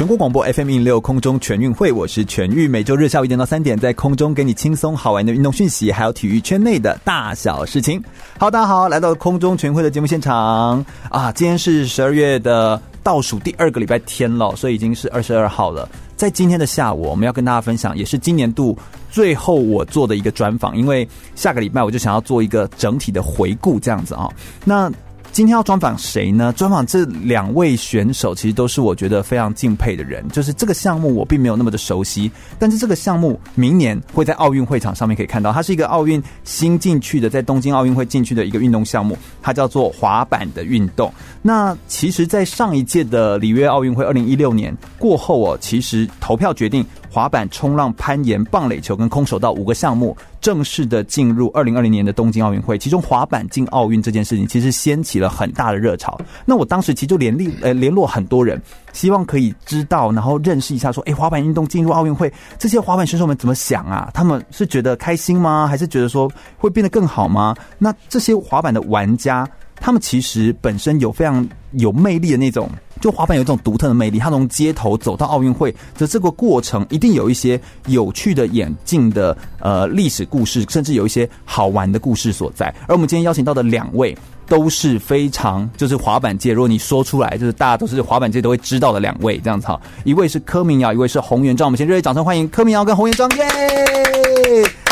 [0.00, 8.02] 全国广播 FM 一六空中全运会，我是全玉，每周日下午一点到三点，在空中给你轻松好玩的运动讯息，还有体育圈内的大小事情。
[8.38, 11.30] 好，大家好，来到空中全会的节目现场啊！
[11.32, 15.86] 今天是十二月的倒数第二个礼拜天了，所以已经是二十二号了。
[16.16, 18.74] 在今天的下午，我们要跟大家分享，也是今年度
[19.10, 24.30] 最后我做的一个专访，因为下个礼拜我就想要做一个整体的回顾，这样子啊。
[24.64, 24.90] 那
[25.32, 26.52] 今天要专访谁呢？
[26.54, 30.26] 专访这两位选手，其实都是我觉得非常敬佩的人。
[30.30, 35.52] 就是这个项目我并没有那么的熟悉，但是这个项目明年会在奥运会场上面可以看到。
[35.52, 41.12] 它是一个奥运新进去的，在东京奥运会进去的一个运动项目，它叫做滑板的运动。
[41.42, 46.84] 那其实，在上一届的里约奥运会，二零一六年过后哦，其实投票决定。
[47.10, 52.78] 滑板、冲浪、攀岩、棒垒球跟空手道五个项目正式的进入二零二零年的东京奥运会。
[52.78, 56.18] 其中滑板进奥运这件事情，其实掀起了很大的热潮。
[56.46, 58.60] 那我当时其实就联力呃联络很多人，
[58.92, 64.08] 希望可以知道，然后认识一下，说，哎，滑板运动进入奥运会，这些滑板选手们怎么想啊？
[64.14, 65.66] 他们是觉得开心吗？
[65.66, 67.56] 还是觉得说会变得更好吗？
[67.76, 72.70] 那这些滑板的玩家，他们其实本身有非常有魅力的那种。
[73.00, 82.66] 就滑板有一种独特的魅力，它从街头走到奥运会的这个过程，一定有一些有趣的演进的呃历史故事，甚至有一些好玩的故事所在。
[82.86, 89.80] 而我们今天邀请到的两位都是非常就是滑板界，如果你说出来，就是大家都是滑板界都会知道的两位这样子哈。
[90.04, 91.66] 一位是柯明瑶，一位是洪元璋。
[91.66, 93.46] 我们先热烈掌声欢迎柯明瑶跟洪元璋耶！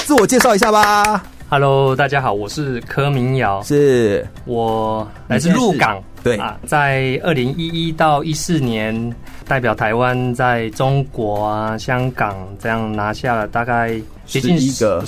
[0.07, 1.23] 自我介绍一下吧。
[1.51, 6.03] Hello，大家好，我是柯明瑶，是我来自鹿港。
[6.29, 9.15] 对啊，在二零一一到一四年，
[9.47, 15.03] 代表台湾在中国啊、香港这样拿下了大概接近一个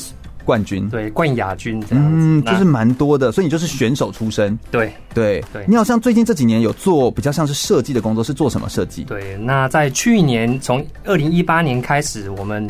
[0.44, 3.31] 冠军，对，冠亚军这样子，嗯，就是蛮多的。
[3.31, 5.65] 所以你就是选手出身，对对对。
[5.69, 9.05] 你好像最近这几年有做比较像是设计的工作，是做什么设计？
[9.05, 12.69] 对，那在去年从二零一八年开始，我们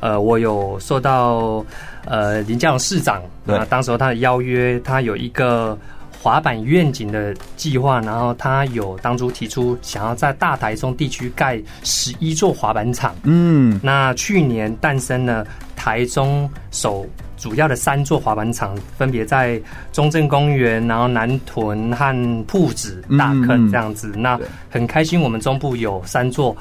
[0.00, 1.64] 呃，我有受到
[2.06, 5.78] 呃林佳龙市长啊，当时候他的邀约，他有一个。
[6.22, 13.12] 滑板愿景的计划，然后他有当初提出想要在大台中地区盖十一座滑板场。
[13.24, 15.44] 嗯，那去年诞生了
[15.74, 17.04] 台中首
[17.36, 19.60] 主要的三座滑板场，分别在
[19.92, 24.12] 中正公园、然后南屯和铺子大坑这样子。
[24.16, 24.38] 那
[24.70, 26.56] 很开心，我们中部有三座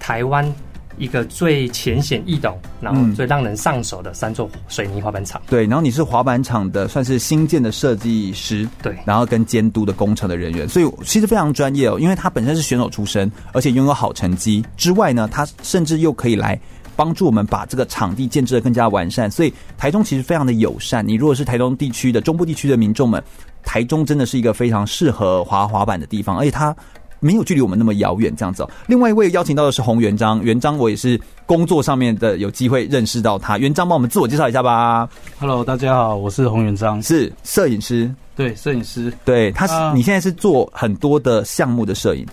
[0.00, 0.50] 台湾。
[0.98, 5.40] 一个最浅显易懂，然后最让人上手的三座水泥滑板场。
[5.48, 11.98] 对，然后你是滑板场的算是新建的设计师，对，然后跟监督的工程的人员，所以其实非常专业哦。
[11.98, 16.58] 因为他本身是选手出身，而且拥有好成绩之外呢，他甚至又可以来
[16.96, 19.30] 帮助我们把这个场地建设得更加完善。
[19.30, 21.06] 所以台中其实非常的友善。
[21.06, 23.22] 你如果是台中地区的中部地区的民众们，
[23.62, 26.74] 台中真的是一个非常适合滑滑板的地方，而且它。
[27.24, 28.70] 没有距离我们那么遥远，这样子哦。
[28.86, 33.56] 另外一位邀请到的是洪元璋，元璋我也是工作上面的有机会认识到他。
[33.56, 35.08] 元璋帮我们自我介绍一下吧。
[35.38, 38.14] Hello，大家好，我是洪元璋，是摄影师。
[38.36, 39.10] 对，摄影师。
[39.24, 42.26] 对，他是、uh, 你现在是做很多的项目的摄影。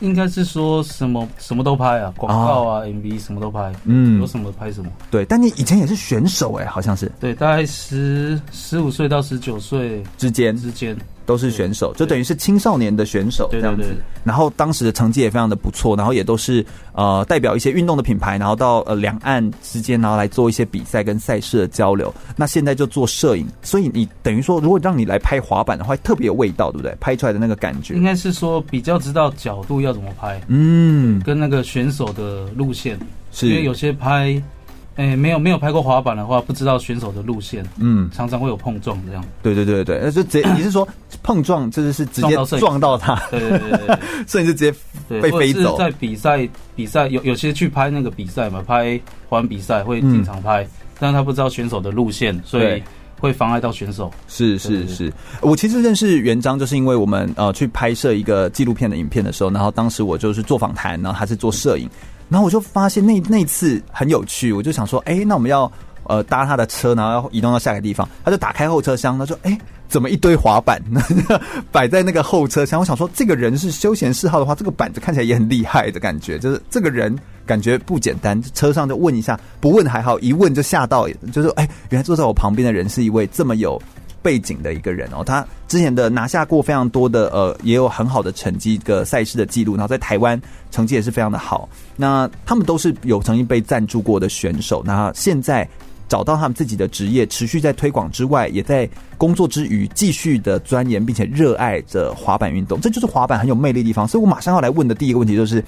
[0.00, 4.90] 应该是说什么什么都拍啊，广告啊、MV 什么都拍，嗯，有什么拍什么。
[5.10, 7.10] 对，但你以前也是选手哎，好像是。
[7.18, 10.94] 对，大概十十五岁到十九岁之间之间。
[11.28, 13.82] 都是选手，就等于是青少年的选手这样子。
[13.82, 14.02] 对对对。
[14.24, 22.12] 然后当时的成绩也非常的不错，然后也都是呃代表一些运动的品牌，然后到呃两岸之间，然后来做一些比赛跟赛事的交流。
[22.34, 26.96] 那现在就做摄影，所以你等于说，如果让你来拍滑板的话，特别有味道，对不对？
[26.98, 32.98] 拍出来的那个感觉，应该是说比较知道角度要怎么拍，嗯，跟那个选手的路线，
[33.32, 34.42] 是因为有些拍。
[34.98, 39.24] 哎，没有没有拍过滑板的话，不知道选手的路线，嗯，常常会有碰撞这样。
[39.44, 40.86] 对对对对，那就直接你是说
[41.22, 43.14] 碰撞，就是是直接撞到他？
[43.30, 44.74] 对对对对，所以就直接
[45.08, 45.78] 被飞走。
[45.78, 50.68] 在比赛比赛有有些去拍那个比赛嘛，拍滑板比赛会经常拍，嗯，
[50.98, 52.82] 但是他不知道选手的路线，所以
[53.20, 54.10] 会妨碍到选手。
[54.26, 61.88] 是是是，我其实认识元璋，就是因为我们呃去拍摄一个纪录片的影片的时候，然后当时我就是做访谈，然后他是做摄影。
[62.28, 65.70] 然后我就发现那那次很有趣，我就想说，哎，那我们要
[66.04, 68.08] 呃搭他的车，然后要移动到下个地方。
[68.24, 69.58] 他就打开后车厢，他说，哎，
[69.88, 71.00] 怎么一堆滑板呢
[71.72, 72.80] 摆在那个后车厢？
[72.80, 77.16] 我想说，这个人是休闲嗜好的话，这个板子看起来也很厉害的感觉，就是这个人
[77.46, 78.40] 感觉不简单。
[78.54, 83.80] 车上就问一下，不问还好，一问就吓到，就是哎，原来坐在我旁边的人是一位这么有
[84.22, 85.22] 背景的一个人哦。
[85.24, 91.68] 他之前的拿下过非常多的呃，也有很好的成绩一个赛事的记录，然后在台湾成绩也是非常的好。
[91.96, 95.68] 那他们都是有曾经被赞助过的选手，那现在
[96.08, 102.80] 找到他们自己的职业，持续在推广之外，也在工作之余继续的钻研，并且热爱着滑板运动。
[102.80, 104.06] 这就是滑板很有魅力的地方。
[104.06, 105.64] 所以我马上要来问的第一个问题就是。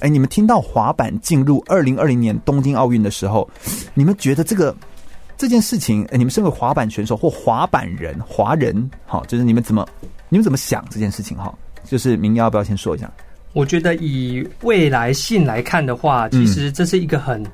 [0.00, 3.48] 哎，你们听到滑板进入二零二零年东京奥运的时候，
[3.94, 4.74] 你们觉得这个
[5.36, 9.86] 这件事情，哎，你们身为滑板选手或滑板人、华人，好，就是你们怎么
[10.28, 11.36] 你们怎么想这件事情？
[11.36, 11.52] 哈，
[11.84, 13.10] 就是明耀要不要先说一下？
[13.52, 17.44] 我觉得以未来性来看的话，其实这是一个很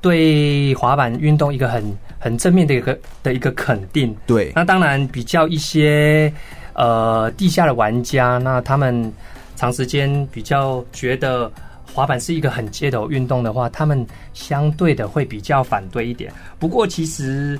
[0.00, 1.84] 对滑板运动一个很
[2.18, 4.14] 很正面的一个的一个肯定。
[4.26, 6.32] 对，那当然比较一些
[6.74, 9.12] 呃地下的玩家，那他们
[9.56, 11.50] 长时间比较觉得。
[11.94, 16.32] 滑板是一个很街头运动的话，他们相对的会比较反对一点。
[16.58, 17.56] 不过其实，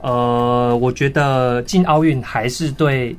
[0.00, 3.16] 呃，我觉得进奥运还是对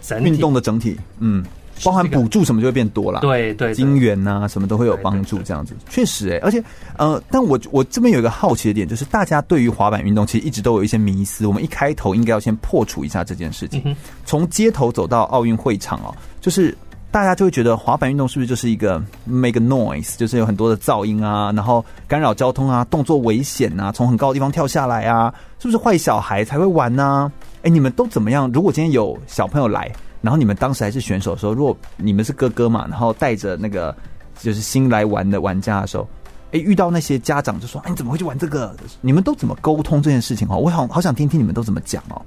[0.00, 1.44] 整体运动的整体，嗯，
[1.82, 3.22] 包含补助什么就会变多了。
[3.22, 6.38] 对对，金元呐什么都会有帮助，这样子确实哎、欸。
[6.38, 6.62] 而且
[6.96, 11.44] 呃，但我我这边有一个好奇的点，就是大家对于滑板运动其实一直都有一些迷思。
[11.44, 16.72] 我们一开头应该要先破除一下这件事情，从街头走到奥运会场哦，就是。
[17.14, 27.32] 大家就会觉得滑板运动是不是就是一个 make noise，就是有很多的噪音啊，然后干扰交通啊，动作危险啊，从很高的地方跳下来啊，是不是坏小孩才会玩呢、啊？
[27.62, 28.50] 哎，你们都怎么样？
[28.52, 29.88] 如果今天有小朋友来，
[30.22, 33.94] 然后你们当时还是选手的时候，如果你们是哥哥嘛，然后带着那个
[34.40, 36.08] 就是新来玩的玩家的时候，
[36.50, 40.48] 哎，遇到那些家长就说：“哎，你怎么会去玩这个？”你们都怎么沟通这件事情？
[40.50, 42.20] 哦，我好好想听听你们都怎么讲哦。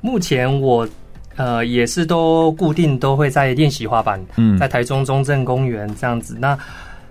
[0.00, 0.88] 目前我。
[1.36, 6.36] 呃，也是都固定都会在练习滑板，嗯，在台中中正公园这样子。
[6.38, 6.58] 那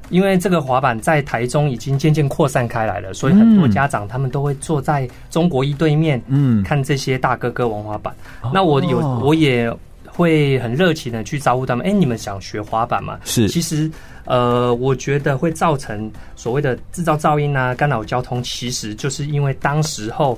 [0.09, 8.13] 因为这个滑板在台中已经渐渐扩散开来了，所以很多家长他们都会坐在中国一对面，嗯，看这些大哥哥玩滑板。
[8.43, 9.73] 嗯、那我有我也
[10.05, 13.17] 会很热情的去招呼他们，哎、欸，你们想学滑板吗？
[13.23, 13.89] 是，其实
[14.25, 20.37] 呃，我觉得会造成所谓的制造噪音啊，干扰交通，其实就是因为当时候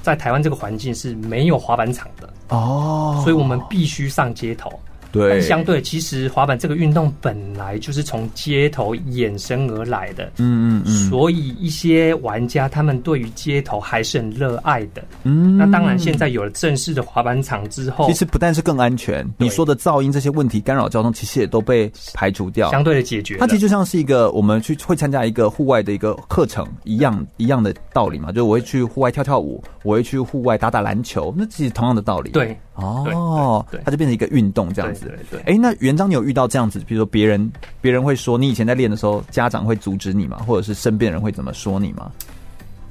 [0.00, 2.28] 在台湾这个环境是没有滑板场的。
[2.52, 4.70] 哦，所以我们必须上街头。
[5.12, 10.24] 对，相对其实滑板这个运动本来就是从街头衍生而来的。
[10.38, 11.10] 嗯嗯嗯。
[11.10, 15.04] 所以一些玩家他们对于街头还是很热爱的。
[15.24, 15.56] 嗯。
[15.56, 23.36] 那当然，现在有了正式的滑板场之后，其实不但是更安全，你说的噪音这些问题干扰交通，其实也都被排除掉，相对的解决。
[23.36, 32.30] 它其实就像是一个我们去会参加一个户外的一个课程一样一样的道理嘛，就是我会去户外跳跳舞，我会去户外打打篮球，那其实同样的道理。
[32.30, 32.56] 对。
[32.74, 35.06] 哦，它就变成一个运动这样子。
[35.06, 35.52] 对对。
[35.52, 40.38] 哎，那元璋，你有遇到这样子，比如说别人别人会说你以前在练的时候，家长会阻止你吗？
[40.46, 42.10] 或者是身边人会怎么说你吗？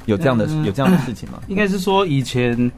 [0.05, 1.41] 有这样的有这样的事情吗？
[1.47, 2.71] 应该是说以前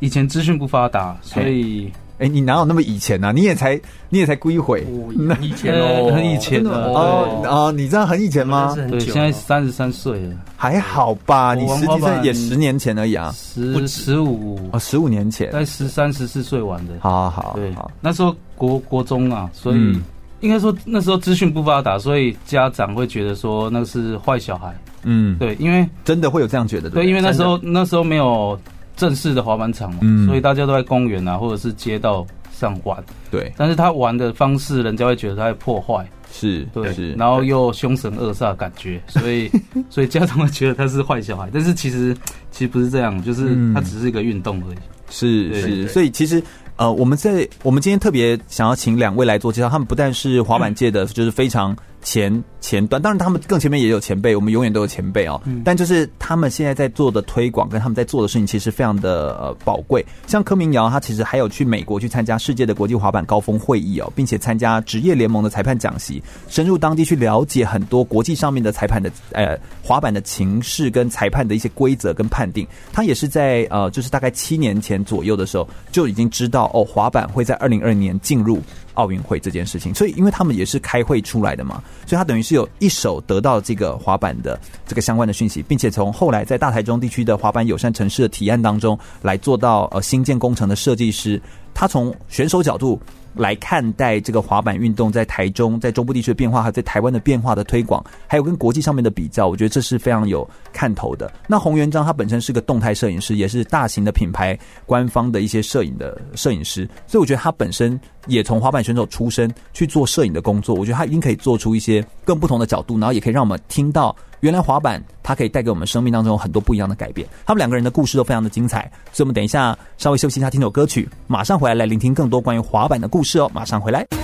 [0.00, 3.32] 以前资讯不发达，所以哎，你哪有那么以前呢？
[3.32, 4.84] 你也才你也才归回，
[5.40, 7.42] 以前哦，很以前哦。
[7.48, 8.74] 哦，你知道很以前吗？
[8.90, 10.34] 对，现在三十三岁了。
[10.56, 14.58] 还好吧，你实际上也十年前而已啊，十十五。
[14.72, 19.96] 哦，十五年前，在十三十四岁玩的，好好好，对，那时候国国中啊，所以
[20.40, 28.58] 应该说那时候资讯不发达，所以家长会觉得说那是坏小孩，嗯，对，因为真的会有这样觉得，对，因为那时候那时候没有
[28.98, 36.06] 正式的滑板场嘛，所以大家都在公园啊或者是街道上玩，对，但是他玩的方式，人家会觉得他在破坏。
[36.30, 39.50] 是对，是，然后又凶神恶煞感觉，所以
[39.88, 42.14] 所以家长会觉得他是坏小孩，但是其实
[42.50, 44.76] 其实不是这样，就是他只是一个运动而已。
[45.08, 46.42] 是是，所以其实。
[46.76, 55.40] 呃，我们在我们今天特别想要请两位来做介绍，他们不但是滑板界的，就是非常前前端，当然他们更前面也有前辈，我们永远都有前辈哦。
[55.64, 60.04] 但就是他们现在在做的推广跟他们在做的事情，其实非常的呃宝贵。
[60.26, 72.66] 像柯明瑶，他其实还有去美国去参加世界的国际滑板高峰会议哦，并且参加职业联盟的裁判讲习，深入当地去了解很多国际上面的裁判的呃滑板的情势跟裁判的一些规则跟判定。
[72.92, 76.70] 他也是在呃就是大概七年前左右的时候就已经知道。
[76.74, 78.60] 哦，滑板会在二零二零年进入
[78.98, 91.40] 奥运会这件事情，所以因为他们也是开会出来的嘛，所以他等于是有一手得到这个滑板的这个相关的讯息，并且从后来在大台中地区的滑板友善城市的提案当中来做到呃新建工程的设计师，
[91.72, 93.00] 他从选手角度。
[93.34, 101.32] 来看待这个滑板运动在台中、在中部地区的变化，还有在台湾的变化的推广，还有跟国际上面的比较，我觉得这是非常有看头的。
[101.46, 117.26] 那洪元璋他本身是个动态摄影师，也是大型的品牌官方的一些摄影的摄影师，所以我觉得他本身也从滑板选手出身去做摄影的工作，我觉得他一定可以做出一些更不同的角度，然后也可以让我们听到原来滑板它可以带给我们生命当中有很多不一样的改变。
[117.46, 123.50] 他们两个人的故事都非常的精彩，所以我们等一下稍微休息一下，听首歌曲，马上回来来聆听更多关于滑板的故事哦。
[123.54, 124.17] 马上回来。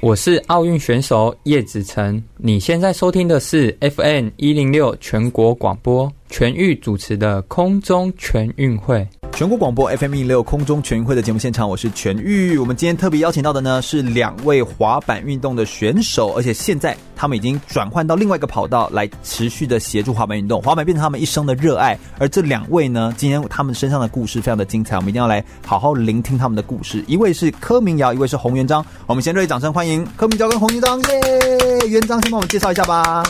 [0.00, 9.04] 我是奥运选手叶子成，你现在收听的是 FN 一零六全国广播全域主持的空中全运会。
[9.38, 12.58] 全国广播 FM 一六空中全运会的节目现场，我是全玉。
[12.58, 21.96] 我们今天特别邀请到的呢是两位滑板运动的选手，而且现在他们已经转换到另外一个跑道来持续的协助滑板运动，滑板变成他们一生的热爱。
[22.18, 27.04] 而这两位呢，今天他们身上的故事非常的精彩，我们一定要来好好聆听他们的故事。
[27.06, 28.84] 一位是柯明瑶，一位是洪元璋。
[29.06, 31.00] 我们先热烈掌声欢迎柯明瑶跟洪元璋。
[31.02, 31.86] 耶！
[31.88, 33.22] 元璋先帮我们介绍一下吧。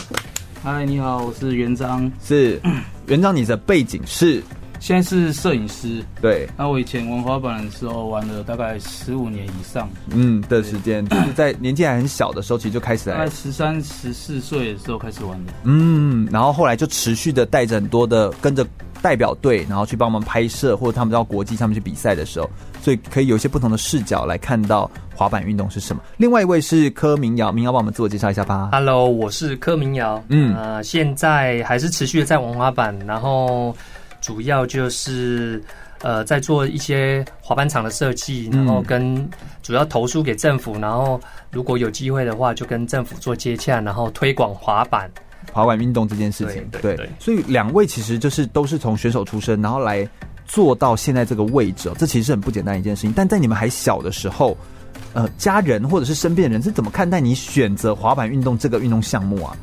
[0.63, 2.11] 嗨，你好，我是元璋。
[2.25, 2.59] 是
[3.05, 4.41] 元璋，你的背景是？
[4.79, 6.47] 现在是摄影师，对。
[6.57, 16.27] 那我以前玩滑板的时候，玩了大概十五年以上，嗯的时间，就是在年纪还很小的时候，其实就开始来，在十三、十四岁的时候开始玩的，嗯。
[16.31, 18.65] 然后后来就持续的带着很多的跟着
[19.01, 22.49] 代表队，然后去帮忙拍摄，或者他们到国际上面去比赛的时候，
[22.81, 26.01] 所以可以有一些不同的视角来看到滑板运动是什么。
[26.15, 28.69] 另外一位是柯明瑶，明瑶帮我们自我介绍一下吧。
[28.71, 33.75] Hello，我是柯明瑶，嗯，呃，现在还是持续的在玩滑板，然后。
[34.21, 35.61] 主要就是
[36.01, 39.29] 呃，在做一些滑板场的设计，然后跟
[39.61, 41.19] 主要投诉给政府，然后
[41.51, 45.11] 如果有机会的话，就跟政府做接洽，然后推广滑板、
[45.51, 46.65] 滑板运动这件事情。
[46.81, 50.07] 对，所以两位其实就是都是从选手出身，然后来
[50.45, 53.11] 做到现在这个位置，这其实是很不简单一件事情。
[53.11, 54.55] 但在你们还小的时候，
[55.13, 59.57] 呃，家人或者是身边的人是怎么看待你选择滑板运动这个运动项目啊？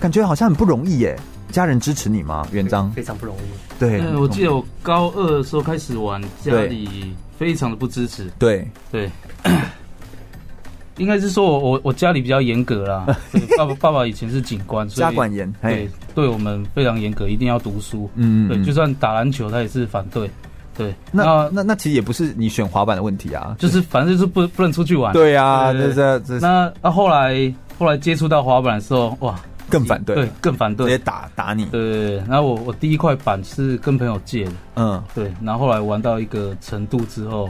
[0.00, 1.16] 感觉好像很不容易耶。
[1.52, 2.46] 家人支持你吗？
[2.52, 3.78] 元璋非常不容易。
[3.78, 8.30] 对，我记得我高二的时候开始玩，家里非常的不支持。
[8.38, 9.10] 对对，
[10.96, 13.04] 应该是说我我我家里比较严格啦。
[13.58, 18.08] 爸爸爸爸以前是警官，家管严，对，对我们非常严格，一定要读书。
[18.14, 20.30] 嗯，对，就算打篮球他也是反对。
[20.78, 25.12] 对，那那那其实也不是你选滑板的问题啊，就是反正就是不不能出去玩。
[25.12, 29.34] 对啊，这这那那后来后来接触到滑板的时候，哇！
[29.70, 31.64] 更反对，对，更反对，直接打打你。
[31.66, 37.48] 对对对，然后我我第一块板是跟朋友借的，嗯，对，然后后来玩到一个程度之后，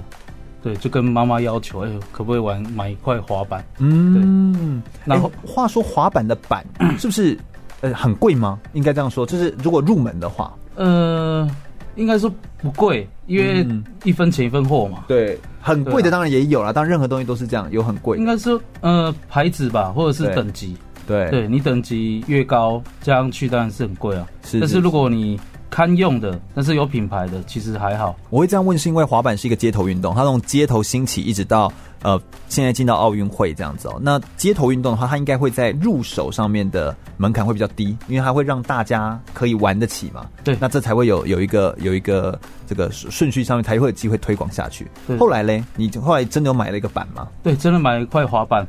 [0.62, 3.65] 对，就跟妈妈要求，哎呦，可不可以玩买一块滑板？
[3.79, 4.93] 嗯，对。
[5.05, 6.65] 然后、欸、话说滑板的板
[6.99, 7.37] 是不是
[7.81, 8.61] 呃很贵吗？
[8.75, 11.49] 应该这样说，就是如果入门的话，呃，
[11.97, 13.67] 应该说不贵，因为
[14.05, 15.05] 一分钱一分货嘛。
[15.09, 18.19] 对，很贵的当然也有啦，当然任何东西都是这样，有很贵。
[18.19, 20.77] 应该说呃牌子吧，或者是等级。
[21.11, 24.25] 对，对你等级越高，加上去当然是很贵啊。
[24.45, 25.38] 是，但是如果你
[25.69, 28.17] 堪用的，但是有品牌的，其实还好。
[28.29, 33.99] 我会这样问，是因为滑板是一个街头运动，它从街头兴起，一直到呃现在进到奥运会这样子哦。
[34.00, 40.26] 那街头运动的话，它应该会在入手上面的门槛会比较低，因为它会让大家可以玩得起嘛。
[40.45, 44.87] 对，那这才会有有一个有一个这个顺序上面才会有机会推广下去。
[45.19, 47.29] 后来嘞，你后来真的有买了一个板吗？
[47.43, 48.64] 对，真的买了一块滑板。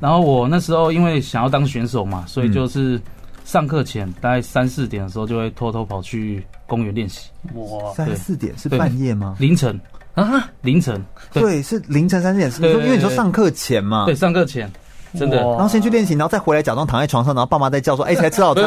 [0.00, 3.00] 然后我那时候因为想要当选手嘛，所以就是
[3.44, 7.30] 上课前大概三四点的时候就会偷偷跑去公园练习。
[7.54, 9.36] 哇，三四点是半夜吗？
[9.38, 9.78] 凌晨
[10.14, 11.02] 啊，凌晨。
[11.32, 12.50] 对，是凌晨三四点。
[12.50, 14.06] 你说，因为你说上课前嘛。
[14.06, 14.70] 对，上课前，
[15.18, 15.38] 真的。
[15.38, 18.64] 然后先去练习，然后再回来假装躺在床上，然后爸妈在叫说：“哎，才吃好饭。”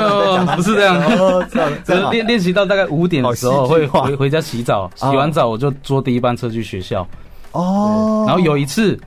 [0.55, 1.01] 不是这样，
[1.85, 7.07] 这样练练习到大概五点的时候会回回家洗澡，洗完澡我就坐第一班车去学校。
[7.51, 8.25] 哦。
[8.27, 8.99] 然后有一次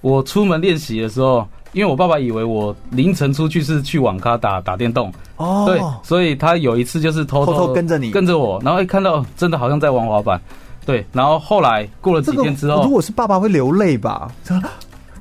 [0.00, 1.46] 我出门练习的时候。
[1.72, 5.12] 因为我爸爸以为我凌晨出去是去网咖打打电动。
[5.36, 10.38] 哦，对，所以他有一次就是偷偷，跟着你，跟着我，然后一看到真的好像在玩滑板，
[10.84, 14.30] 对，然后后来过了几天之后，这个、如果是爸爸会流泪吧？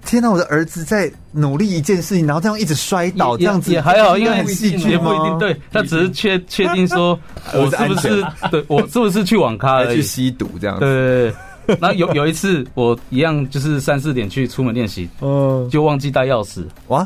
[0.05, 7.17] 天哪，我的儿子在努力一件事情，然后这样一直摔倒，这样子也还好，因为很戏剧不一定对，他只是确确定说
[7.53, 11.33] 我是不是对我是不是去网咖去吸毒这样子，对。
[11.79, 17.05] 然后有有一次，我一样就是三四点去出门练习，嗯，就忘记带钥匙，哇，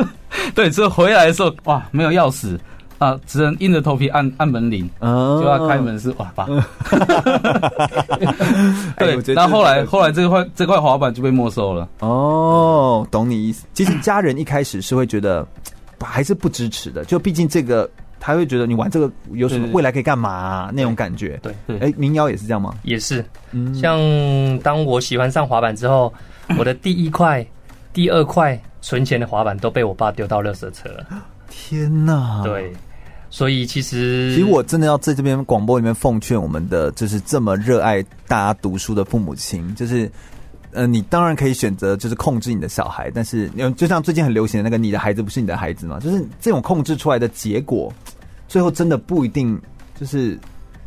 [0.54, 2.58] 对，之后回来的时候，哇，没有钥匙。
[2.98, 6.46] 啊，只能硬着头皮按按门铃，嗯，就要开门是哇爸，
[8.96, 13.66] 对，然后后来后来这块这块滑板就被没收了，哦，懂你意思。
[13.74, 15.44] 其实家人一开始是会觉得
[15.98, 17.90] 还是不支持的，就毕竟这个。
[18.24, 21.36] 他会觉得你玩这个有什么未来可以干嘛、啊、那种感觉？
[21.42, 22.72] 对对，哎、欸，明尧也是这样吗？
[22.84, 23.98] 也是，嗯，像
[24.60, 26.14] 当我喜欢上滑板之后，
[26.56, 27.44] 我的第一块、
[27.92, 31.04] 第二块、存钱的滑板都被我爸丢到垃圾车了。
[31.50, 32.42] 天哪！
[32.44, 32.72] 对，
[33.28, 40.08] 所以其实其实我真的要在这边广播里面奉劝我们的，就是这么热爱大家读书的父母亲，就是
[40.72, 47.92] 呃，你当然可以选择就是控制你的小孩，但是就像最近很流行的那个“你的孩子不是你的孩子”嘛，就是这种控制出来的结果，
[48.48, 49.60] 最后真的不一定
[49.98, 50.38] 就是。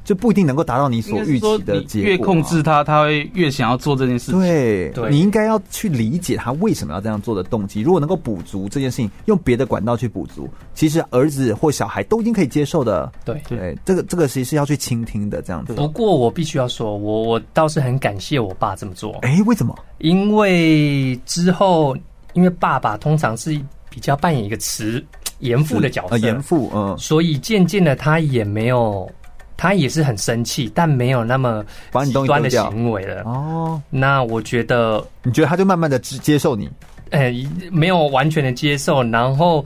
[0.05, 2.09] 就不一定能够达到你所预期的结果。
[2.09, 4.39] 越控制他，他会越想要做这件事情。
[4.39, 7.81] 对，你应该要去理解他为什么要这样做的动机。
[7.81, 13.11] 如果能够补足这件事情，用别的管道去补足，其实儿子或小孩都已经可以接受的。
[13.25, 15.73] 对对，这个这个其实是要去倾听的，这样子。
[15.73, 19.11] 不过我必须要说，我我倒是很感谢我爸这么做。
[19.23, 19.75] 哎，为什么？
[19.97, 21.97] 因为之后，
[22.33, 23.59] 因为爸爸通常是
[23.89, 25.03] 比较扮演一个慈
[25.39, 29.09] 严父的角色，严父，嗯，所以渐渐的他也没有。
[29.57, 31.63] 他也是很生气，但没有那么
[32.05, 33.23] 极端的行为了。
[33.23, 36.69] 哦，那我觉得，你觉得他就慢慢的接受你？
[37.11, 37.33] 哎，
[37.71, 39.01] 没有完全的接受。
[39.03, 39.63] 然后，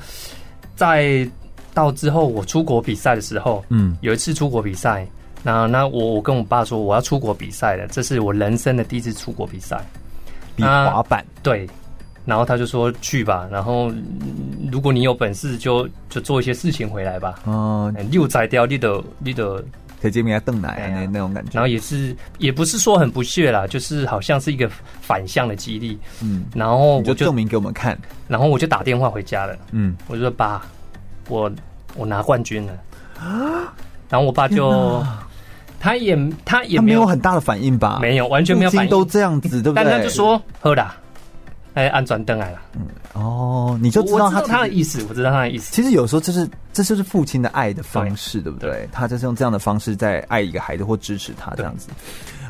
[0.75, 1.27] 在
[1.73, 5.07] 到之后我出国比赛的时候，嗯，有一次出国比赛，
[5.41, 9.81] 那那我我跟我爸说我要出国比赛了，这是我人生的第一次出国比赛，
[10.55, 11.25] 比滑板。
[11.41, 11.67] 对。
[12.29, 13.91] 然后他就说去吧，然后
[14.71, 17.39] 如果你有本事就，就就做一些事情回来吧。
[17.45, 19.63] 哦，六宰掉你的你的，
[19.99, 21.49] 可以见面瞪奶那那种感觉。
[21.53, 24.69] 然后也是也不是说很不屑啦，就是好像是一个
[25.01, 25.97] 反向的激励。
[26.21, 27.97] 嗯，然后我就证明给我们看。
[28.27, 29.57] 然后我就打电话回家了。
[29.71, 30.61] 嗯，我就说爸，
[31.29, 31.51] 我
[31.95, 32.73] 我拿冠军了。
[33.19, 33.73] 啊！
[34.07, 35.03] 然后我爸就
[35.79, 37.97] 他也他也没有，没有很大的反应吧？
[37.99, 39.83] 没有，完全没有反应，都这样子，对不对？
[39.83, 40.95] 但他就说喝啦。
[41.79, 42.59] 哎，安转灯来了。
[42.75, 45.73] 嗯，哦，你就知道他他的意思，我知道他的意思。
[45.73, 48.87] 其实有时候这是这就是父亲的爱的方式，对不对？
[48.91, 51.87] 他就是用这样的方式在爱一个孩子或支持他这样子。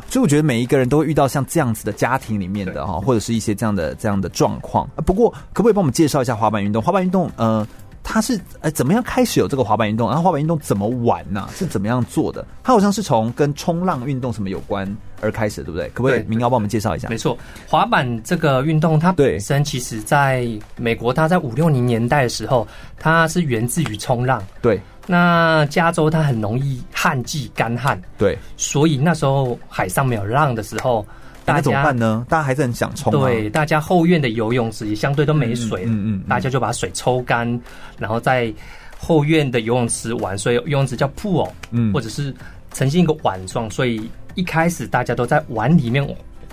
[0.09, 4.89] 所以我觉得每一个人都会遇到像这样子的家庭里面的哈，或者是一些这样的这样的状况。
[5.05, 6.81] 不过，可不可以帮我们介绍一下滑板运动？
[6.81, 7.67] 滑板运动，呃。
[8.01, 10.07] 他是哎，怎么样开始有这个滑板运动？
[10.07, 11.50] 然后滑板运动怎么玩呢、啊？
[11.53, 12.43] 是怎么样做的？
[12.63, 14.88] 他好像是从跟冲浪运动什么有关
[15.22, 15.88] 而开始，对不对？
[15.90, 17.10] 可不可以明尧帮我们介绍一下？
[17.10, 24.44] 没错，滑板这个运动，它本身其实在美国，它在五六零年代的时候，它是源自于冲浪。
[24.62, 31.05] 对，那加州它很容易旱季干旱，对，所以那时候海上没有浪的时候。
[31.46, 32.24] 大家怎么办呢？
[32.29, 33.12] 大家还是很想冲。
[33.12, 37.60] 对，大家后院的游泳池也相对都没水，嗯嗯，大家就把水抽干，
[37.98, 38.53] 然后在
[39.00, 40.38] 后院的游泳池玩。
[40.38, 42.32] 所以游泳池叫 pool，嗯，或者是
[42.72, 43.72] 呈现一个碗状。
[43.72, 44.08] 所以
[44.40, 46.06] 一开始大家都在碗里面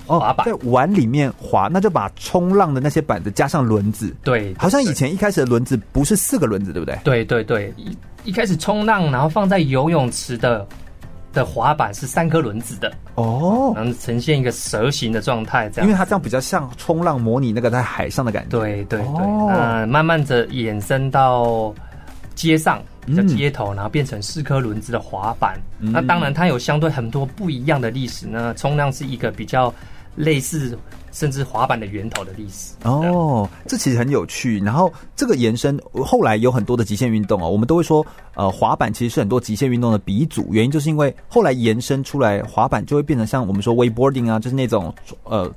[0.07, 4.15] 滑板，在碗里面滑，那就把冲浪的那些板子加上轮子。
[4.25, 6.99] 对，好像以前一开始的轮子不是四个轮子，对不对？
[7.05, 10.67] 对对对，一一开始冲浪，然后放在游泳池的。
[11.33, 18.59] 的滑板是三颗轮子的哦，然后呈现一个蛇形的状态，这样，因为它这样比较像冲浪模拟那个在海上的感觉。
[18.59, 21.75] 对对对，那、哦、慢慢的衍生到
[22.35, 22.83] 街上，
[23.15, 25.61] 叫街头，然后变成四颗轮子的滑板。
[25.79, 28.55] 嗯、那当然，它有相对很多不一样的历史呢。
[28.55, 29.73] 冲浪是一个比较
[30.17, 30.79] 类似。
[31.13, 34.61] 甚至滑板的源头的历史哦，这其实很有趣。
[34.61, 40.47] 然后这个延伸后来有很多的极限运动哦，我们都会说，呃，滑板其实是很多极限运动的鼻祖。
[40.51, 45.51] 原因就是因为后来延伸出来，滑板就会变成像我们说 wakeboarding 啊，就是那种呃，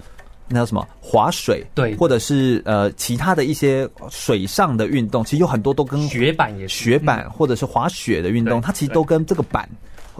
[0.50, 0.88] 那叫什么？
[1.00, 6.84] 滑水，对，或者是呃其他的一些水上的运动，其实有很多都跟雪板也是。
[6.84, 9.70] 雪板或者是滑雪的运动，它其实都跟这个板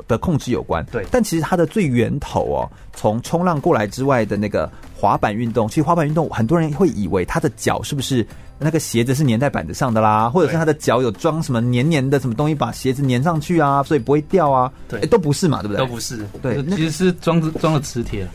[0.08, 0.86] 的控制有关。
[0.92, 4.72] 对，但其实它的最源头哦，从冲浪过来之外的那个。
[5.00, 8.26] 滑板运动，其实滑板运动很多人会以为他的脚是不是
[8.58, 14.70] 那个鞋子是粘在板子上的啦，或者是他的脚有装什么黏黏的什么东西把鞋子粘上去啊，所以不会掉啊。
[14.90, 15.78] 对，都不是嘛，对不对？
[15.78, 18.28] 都不是，对，其实是装装了磁铁，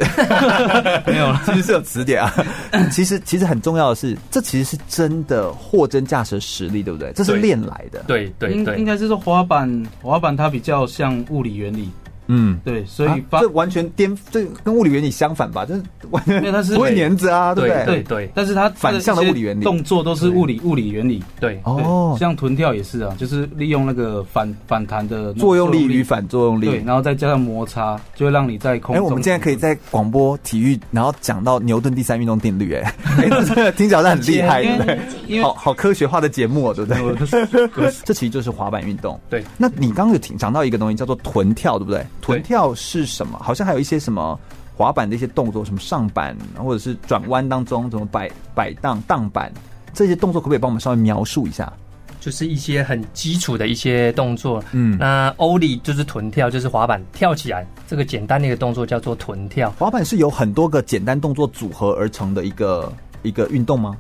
[1.07, 2.33] 没有，其实是有磁铁啊。
[2.91, 7.13] 其实其实很重要的是，这其实是真的货真价实的实力，对不对？
[7.13, 8.03] 这是练来的。
[8.07, 11.91] 对对对，应该是说滑板滑板它比较像物理原理。
[12.27, 15.65] 嗯，对，所以、啊、这完全颠，这跟物理原理相反吧？
[15.65, 17.85] 就是完全，因为它是不会粘着啊，对不对？
[17.85, 21.23] 对对，但是它反向的物理原理，动作都是物理物理原理。
[21.41, 29.05] 对哦，像臀跳也是啊，就是利用那个反反弹的作用力与反作用力，对，然后再加上摩擦，就会让你在空中。
[29.05, 35.43] 哎，我们现在可以在广播体育，然后讲到牛顿第三运动定律，哎，哎，这个听起来很厉害，对不对？
[35.43, 37.93] 好好科学化的节目，对不对？
[38.05, 39.19] 这其实就是滑板运动。
[39.29, 42.05] 对，那你刚刚有听讲到一个东西叫做臀跳，对不对？
[42.25, 43.39] 臀跳是什么？
[43.39, 44.39] 好像还有一些什么
[44.77, 49.53] 滑板的一些动作，什么上板或者是转弯当中怎么摆摆荡荡板
[49.93, 51.73] 这些动作，可不可以帮我们稍微描述一下？
[52.21, 54.65] 就是一些很基础的一些动作。
[54.73, 59.71] 嗯，那欧里就是臀跳，就是滑板跳起来这个简单的一个动作叫做臀跳。
[59.79, 62.91] 滑板是由很多个简单动作组合而成的一个
[63.23, 63.95] 一个运动吗？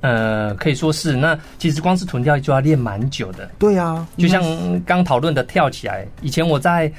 [0.00, 1.14] 呃，可以说是。
[1.14, 3.48] 那其实光是臀跳就要练蛮久的。
[3.56, 4.42] 对啊，就像
[4.84, 6.04] 刚讨论的跳起来。
[6.22, 6.92] 以前我在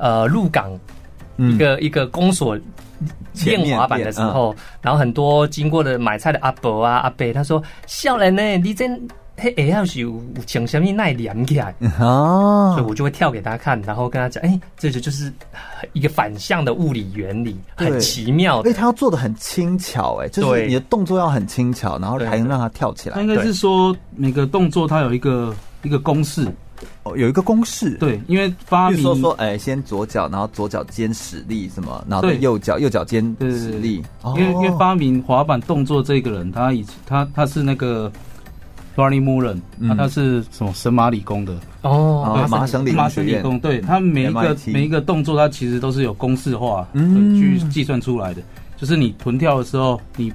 [0.00, 0.72] 呃入港
[1.36, 2.58] 一个、嗯、一个公所
[3.44, 9.00] 练滑板的时候，嗯、然后很多经过的买菜的阿伯啊阿伯，他说：“笑人呢，你真。”
[9.42, 11.74] 嘿，哎，要是有请什么耐连起来。
[11.98, 15.32] 哦，所以我就会跳给他看，然后跟他讲，哎、欸，这就就是
[15.94, 18.60] 一个反向的物理原理，很奇妙。
[18.66, 23.14] 哎，他要做的很轻巧，哎，就是你的动作要很轻巧，然后还能让他跳起来。
[23.14, 26.46] 他应该是说每个动作它有一个一个公式，
[27.02, 27.90] 哦，有一个公式。
[27.98, 32.38] 对，因为发明说说，哎，先左脚，然后左脚尖使力什么，然后对。
[32.40, 34.02] 右脚右脚尖使力。
[34.36, 38.10] 因为因为发明滑板动作这个人，他以他他是那个。
[38.96, 41.56] Barney Mullen，那他是什么神马理工的。
[41.82, 48.42] 哦，麻省理麻省理工，对他每一个每一个动作，他其实都是有公式化，嗯，去计算出来的，
[48.76, 50.30] 就是你臀跳的时候，你。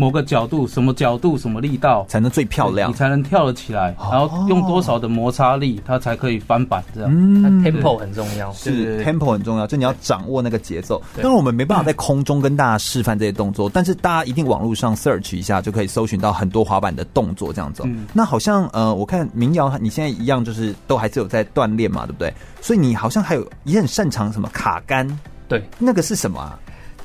[0.00, 2.88] 某个角度，什么角度，什么力道才能最漂亮？
[2.90, 6.82] 你才能跳得起来，然后用多少的摩擦力，它才可以翻板？
[6.94, 11.02] 这样，嗯，tempo 很重要，是 tempo 很重要，就你要掌握那个节奏。
[11.16, 17.82] 当然，我们没办法在空中跟大家示范这些动作，但是大家一定网络上 search 一下，就可以搜寻到很多滑板的动作这样子。
[18.14, 22.32] 那好像呃，我看民谣，你现在一样就是都还是有在锻炼嘛，对不对？
[22.62, 25.06] 所以你好像还有也很擅长什么卡杆？
[25.46, 26.58] 对，那个是什么啊？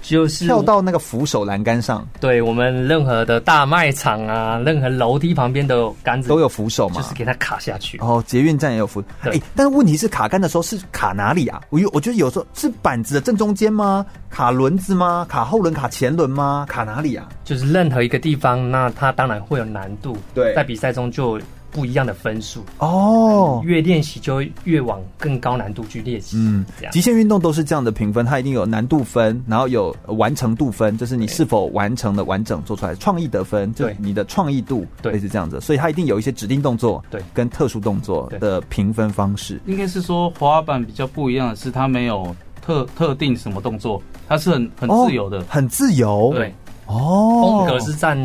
[0.07, 7.97] 就是跳到那个扶手栏杆上，对我们任何的大卖场啊，任何楼梯旁边的杆子都有扶手嘛，就是给它卡下去。
[7.99, 9.01] 哦，捷运站也有扶。
[9.21, 11.61] 哎、欸，但是问题是卡杆的时候是卡哪里啊？
[11.69, 14.05] 我我觉得有时候是板子的正中间吗？
[14.29, 15.25] 卡轮子吗？
[15.29, 15.73] 卡后轮？
[15.73, 16.65] 卡前轮吗？
[16.69, 17.27] 卡哪里啊？
[17.43, 20.15] 就是任何一个地方，那它当然会有难度。
[20.33, 21.39] 对，在比赛中就。
[21.75, 26.37] 不一样的分数哦，越练习就越往更高难度去练习。
[26.39, 32.95] 嗯，极限运动都是这样的评分，它一定有难度分，然后有完成度分，就是你是否完成的完整做出来。
[32.95, 39.59] 创意得分，对你的创意度，对是这样子，所以它一定有一些指定动作，对，跟特殊动作的评分方式。
[39.65, 46.31] 应该是说滑板比较不一样的是，它没有特特定什么动作，它是很很自由的，哦，很自由。
[46.33, 48.17] 对，哦，风格是占。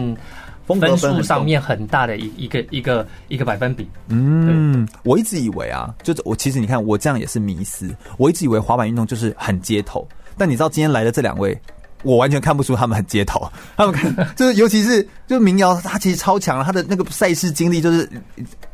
[0.78, 3.88] 分数上面很大的一一个一个一个百分比。
[4.08, 10.06] 嗯，我一直以为啊，就是我其实你看我这样也是迷思，我一直以为滑板运动就是很街头，
[10.36, 11.58] 但你知道今天来的这两位，
[12.02, 13.50] 我完全看不出他们很街头。
[13.76, 18.08] 他们看就是尤其是就是民谣，他其实超强，他的那个赛事经历就是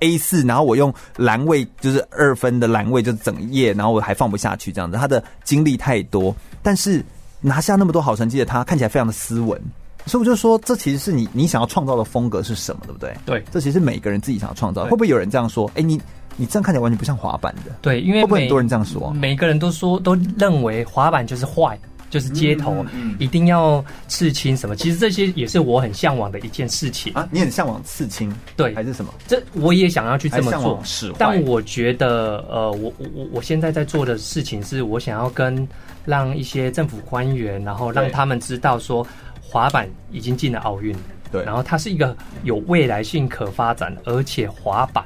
[0.01, 7.05] A 四，然后我用栏位就是二分的栏位就是整页，然后我还放不下去这样子，他的经历太多，但是
[7.41, 9.61] 拿下那么多好成绩的他，看起来非常的斯文。
[10.07, 13.15] 所以我就说，这其实是你你想要创造的风格是什么，对不对？
[13.27, 14.85] 对，这其实是每个人自己想要创造。
[14.85, 15.71] 会不会有人这样说？
[15.75, 16.01] 哎，你
[16.37, 17.73] 你这样看起来完全不像滑板的。
[17.83, 19.11] 对，因为会不会很多人这样说？
[19.11, 21.77] 每个人都说都认为滑板就是坏，
[22.09, 24.77] 就是街头，嗯嗯嗯、一定要刺青什么。
[24.77, 27.29] 其实这些也是我很向往的一件事情啊。
[27.33, 29.13] 你很向往刺青，对，还是什么？
[29.27, 30.81] 这我也想要去这么做。
[30.85, 35.67] 是，但我觉得，呃，我我我现在在做的事情是，我想要跟
[36.05, 39.05] 让一些政府官员，然后让他们知道说。
[39.49, 40.95] 滑板已经进了奥运，
[41.31, 45.05] 对，然后它是一个有未来性可发展，而且滑板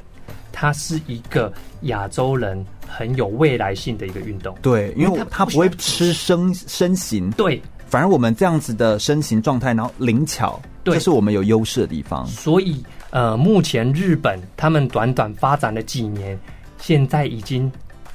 [0.50, 12.26] 它是一个亚洲人很有未来性的一个运动，对，因为它它不会吃身身形，对，反而我们这样子的身形状态，然后灵巧，对，这是我们有优势的地方。
[12.26, 16.38] 所以，呃，目前日本他们短短发展了几年，
[16.79, 17.70] 现在已经。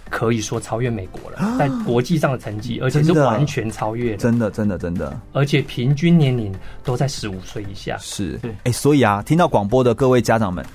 [0.10, 7.98] 可以说超越美国了，在国际上的成绩，而且是完全超越的，真的，真的，真的，而且平均年龄都在十五岁以下。
[8.00, 10.66] 是，对，哎，所以啊，听到广播的各位家长们。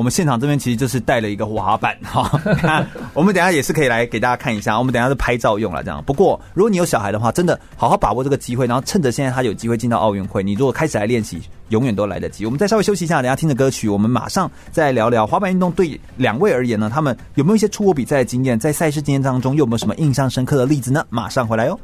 [0.00, 2.40] 我们现场这边其实就是带了一个滑板 哈，
[3.12, 6.02] 我们等下也是可以来给大家看一下，我们等下是拍照用了这样。
[6.06, 12.46] 不过如果你有小孩的话，真的好好把握这个机会，然后趁着现在他有机会进到奥运会，你如果开始来练习，永远都来得及。
[12.46, 21.04] 我们再稍微休息一下，等下听着歌曲，我们马上再聊聊滑板运动对两位而言呢，他们有没有一些出国比赛的经验，在赛事经验当中又有没有什么印象深刻的例子呢？
[21.10, 21.78] 马上回来哟。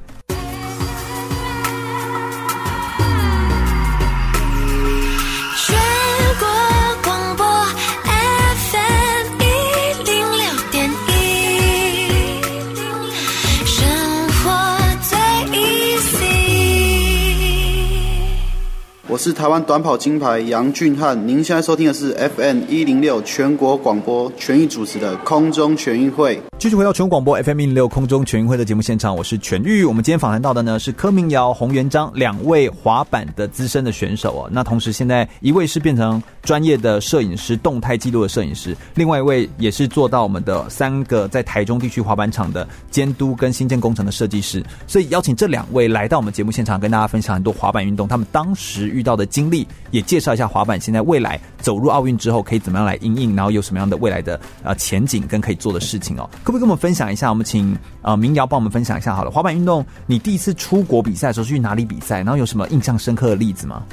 [19.17, 26.39] 我是台湾短跑金牌杨俊翰，您现在收听的是 FM 一零六全国广播全域主持的空中全运会。
[26.59, 29.87] 继续回到全广播 FM 一零六空中全运会的节目现场，我是全玉。
[29.87, 34.51] 我们今天访谈到的呢是柯明尧、洪元璋两位滑板的资深的选手哦。
[34.53, 44.63] 那同时现在一位是变成专业的摄影师，动态记录的摄影师；另外一位也是做到我们的三个在台中地区滑板场的监督跟新建工程的设计师。
[44.87, 49.06] 所以邀请这两位来到我们节目现场，跟大家分享很多滑板运动，他们当时遇。
[49.07, 56.29] 到的经历，也介绍一下滑板现在未来走入奥运之后可以怎么样来应应，然后有什么样的未来的呃前景跟可以做的事情哦。
[56.43, 57.31] 可不可以跟我们分享一下？
[57.31, 59.31] 我们请呃民谣帮我们分享一下好了。
[59.31, 62.19] 滑板运动，你第一次出国比赛的时候是去哪里比赛？
[62.19, 63.85] 然后有什么印象深刻的例子吗？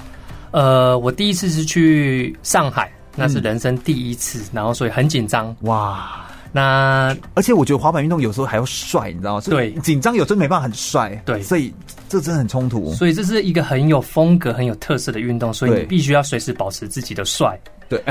[0.52, 6.19] 呃，我第一次是去上海，那是人生第一次，嗯、然后所以很紧张哇。
[6.56, 9.41] 那而且我觉得滑板运动有时候还要帅，你知道吗？
[9.45, 11.19] 对，紧张有时候没办法很帅。
[11.26, 11.73] 对，所以
[12.10, 12.94] 这真的很冲突。
[12.94, 17.60] 所以这是一个很有风格、很有特色的运动，所以你必须要随时保持自己的帅。
[17.89, 18.02] 对，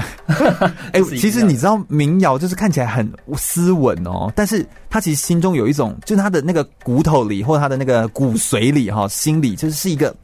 [0.92, 10.14] 哎、欸，其实你知道民谣就是看起来很斯文哦，但是他其实心中有一种，就是他的那个骨头里或他的那个骨髓里哈，心里就是是一个。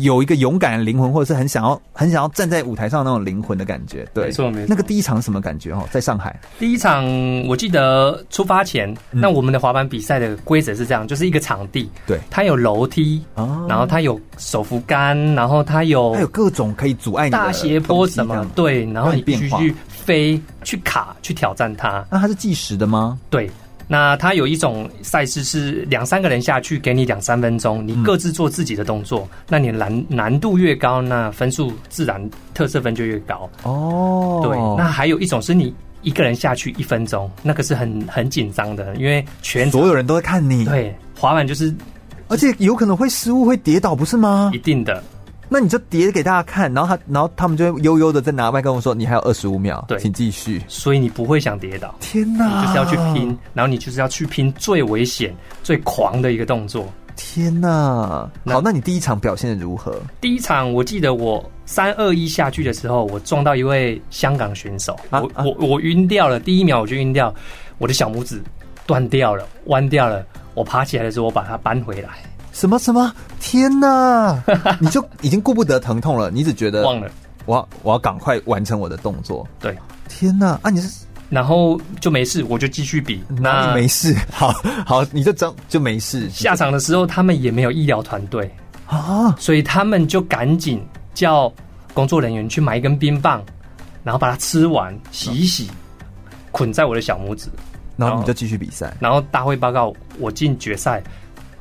[0.00, 4.66] 有一个勇敢的灵魂，或者是很想要、很想要站在舞台上那种灵魂的感觉，对，没错没错。
[4.68, 5.72] 那个第一场什么感觉？
[5.72, 7.04] 哦，在上海，第一场
[7.46, 22.04] 我记得出发前，嗯、那我们的滑板比赛的规则是这样，就是一个场地，对，它有楼梯，哦，然后它有手扶杆，然后它有，它有各种可以阻碍你大斜坡什么，对，然后你必须去飞、去卡、去挑战它。
[22.10, 23.18] 那它是计时的吗？
[23.30, 23.50] 对。
[23.92, 29.28] 那它有一种赛事是两三个人下去，给你两三分钟，你各自做自己的动作。
[29.30, 33.50] 嗯、那你难难度越高，那分数自然特色分就越高。
[33.64, 34.56] 哦，对。
[34.82, 40.64] 那还有一种是你一个人下去一分钟，那个是很很紧张的，因为全所有人都在看你。
[40.64, 41.70] 对，滑板就是，
[42.28, 44.50] 而且有可能会失误，会跌倒，不是吗？
[44.54, 45.04] 一定的。
[45.52, 51.94] 那你就叠给大家看，然后他，然后他们就会悠悠的在拿麦跟我说：“你还有二十五秒，对，请继续。”所以你不会想跌倒。
[52.00, 52.62] 天哪！
[52.62, 56.86] 你就是要去拼，然后你就是要去拼最危险、最狂的一个动作。
[57.14, 57.68] 天哪！
[58.46, 60.00] 好，那你第一场表现的如何？
[60.22, 67.32] 第一场我记得我三二一下去的时候，我撞到一位香港选手，啊、我我我晕掉了，第一秒我就晕掉，
[67.76, 68.42] 我的小拇指
[68.86, 70.24] 断掉了，弯掉了。
[70.54, 72.10] 我爬起来的时候，我把它扳回来。
[72.52, 73.12] 什么什么？
[73.40, 74.42] 天哪！
[74.78, 77.10] 你就已经顾不得疼痛了，你只觉得忘了，
[77.46, 79.46] 我要我要赶快完成我的动作。
[79.58, 79.76] 对，
[80.08, 80.58] 天哪！
[80.62, 83.24] 啊，你是然后就没事，我就继续比。
[83.28, 84.52] 那你没事， 好
[84.84, 86.28] 好，你就张就没事。
[86.28, 88.54] 下场的时候，他们也没有医疗团队
[88.86, 90.84] 啊，所以他们就赶紧
[91.14, 91.50] 叫
[91.94, 93.42] 工作人员去买一根冰棒，
[94.04, 95.70] 然后把它吃完，洗一洗，
[96.50, 97.48] 捆在我的小拇指，
[97.96, 98.94] 然后你就继续比赛。
[99.00, 101.02] 然后大会报告我进决赛。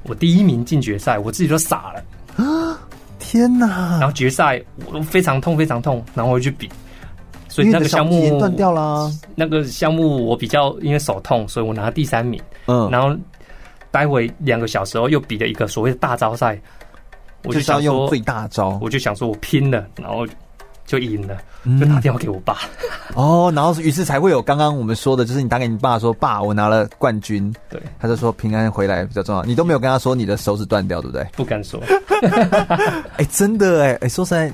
[0.03, 2.79] 我第一名进决赛，我自己都傻了啊！
[3.19, 3.97] 天哪！
[3.99, 6.69] 然后决赛我都非常痛，非常痛，然后我去比，
[7.47, 9.11] 所以那个项目断掉了。
[9.35, 12.41] 那个项目我比较因为手痛，所以我拿了第三名。
[12.65, 13.15] 嗯，然后
[13.91, 16.59] 待会两个小时后又比了一个所谓的大招赛，
[17.43, 20.25] 我就想用最大招，我就想说我拼了，然后。
[20.85, 21.37] 就赢了，
[21.79, 22.57] 就打电话给我爸。
[23.09, 29.43] 嗯、 哦，然后于是才会有刚刚我们说的，就是你打给你爸说：“爸，我拿了冠军。”对，他就说平安回来比较重要。
[29.43, 31.25] 你都没有跟他说你的手指断掉，对不对？
[31.35, 31.81] 不敢说。
[32.21, 34.51] 哎、欸，真的哎哎，说实在。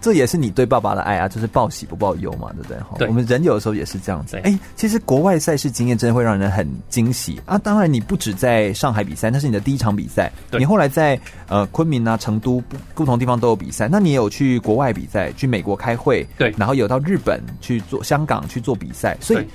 [0.00, 2.76] 这也是你对爸爸的爱啊，就是报喜不报忧嘛，对不对？
[2.98, 4.38] 对，我们人有的时候也是这样子。
[4.44, 7.58] 哎，其实国外赛事经验真的会让人很惊喜啊！
[7.58, 10.32] 当然，你不止在上海比赛，那是你的第一场比赛。
[10.50, 13.88] 对，你后来在呃昆明啊、成都不不同地方都有比赛。
[13.88, 19.16] 那你也有去国外比赛，去美国开会，对，然后有到日本去做、香港去做比赛。
[19.20, 19.46] 所以，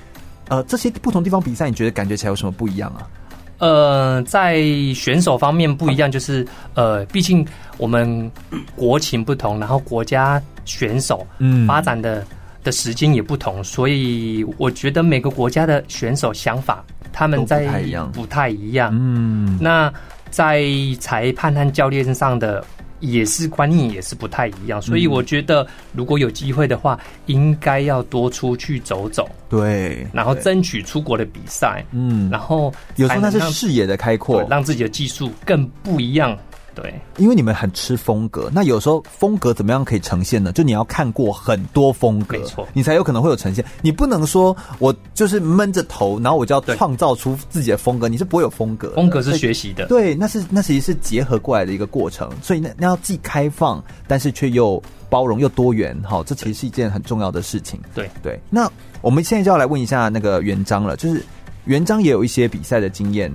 [0.48, 3.08] 呃，这些不同地方比赛，你觉得感觉起来有什么不一样啊？
[3.58, 4.62] 呃，在
[4.94, 7.46] 选手方面不一样，就是呃，毕竟
[7.78, 8.30] 我们
[8.74, 12.24] 国情不同，然后国家选手嗯发展的
[12.62, 18.90] 的时间也不同，所以我觉得每个国家的选手想法他们在不太一样，不太一样。
[18.92, 19.92] 嗯，那
[20.30, 20.64] 在
[21.00, 22.64] 裁判和教练上的。
[23.00, 36.36] 也是观念也是不太一样，所以我觉得如果有机会的话，应该要多出去走走，对，然后争取出国的比赛，嗯，然后有时候那是视野的开阔，让自己的技术更不一样。
[36.76, 40.52] 对，因为你们很吃风格，那有时候风格怎么样可以呈现呢？
[40.52, 43.64] 就你要看过很多风格，没错，你才有可能会有呈现。
[43.80, 48.90] 你不能说我就是闷着头，然后我就要创造出自己的风格，你是不会有风格。
[48.90, 52.30] 风格是学习的，对，那是那其实是结合过来的一个过程。
[52.42, 57.80] 所以那那要既开放，但是却又包容又多元，哈，这其实是一件很重要的事情。
[57.94, 61.24] 对对，那我们现在就要来问一下那个元璋了，就是。
[61.66, 63.32] 元璋也有一些比赛的经验，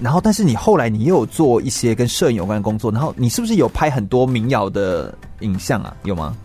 [0.00, 5.96] 然后但是你后来你又有做一些跟摄影有关的工作，然后你是不是有拍很多民谣的影像啊？
[6.02, 6.36] 有吗？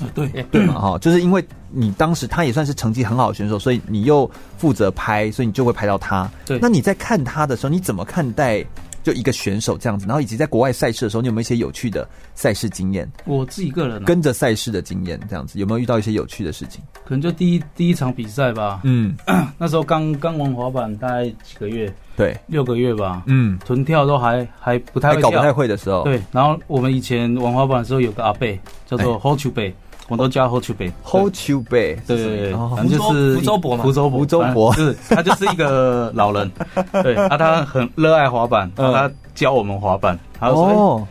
[0.00, 6.30] 啊，对对嘛哈，就是因为你当时他也算是成绩很好的选手，所以你又负责拍，所以你就会拍到他。
[6.44, 8.62] 对，那你在看他的时候，你怎么看待
[9.06, 13.08] 就一个选手这样子，然后以及在国外赛事的时候，你有没有一些有趣的赛事经验？
[13.24, 16.82] 我自己个人、啊、跟着赛事的经验这样子，有没有遇到一些有趣的事情？
[17.04, 18.80] 可能就第一第一场比赛吧。
[18.82, 19.16] 嗯，
[19.58, 23.22] 那时候刚刚玩滑板，大概几个月，对，六个月吧。
[23.26, 26.02] 嗯，臀跳都还还不太会还搞不太会的时候。
[26.02, 29.72] 对，然后我们以前玩滑板的时候，有个阿贝叫做 Hold to 贝。
[30.08, 36.48] 我都叫 Hold to Bay，Hold to Bay，对对对，反正就是福州伯嘛，福州福州伯，是他就是一个老人，
[37.02, 41.06] 对，啊，他很热爱滑板，他教我们滑板，他说，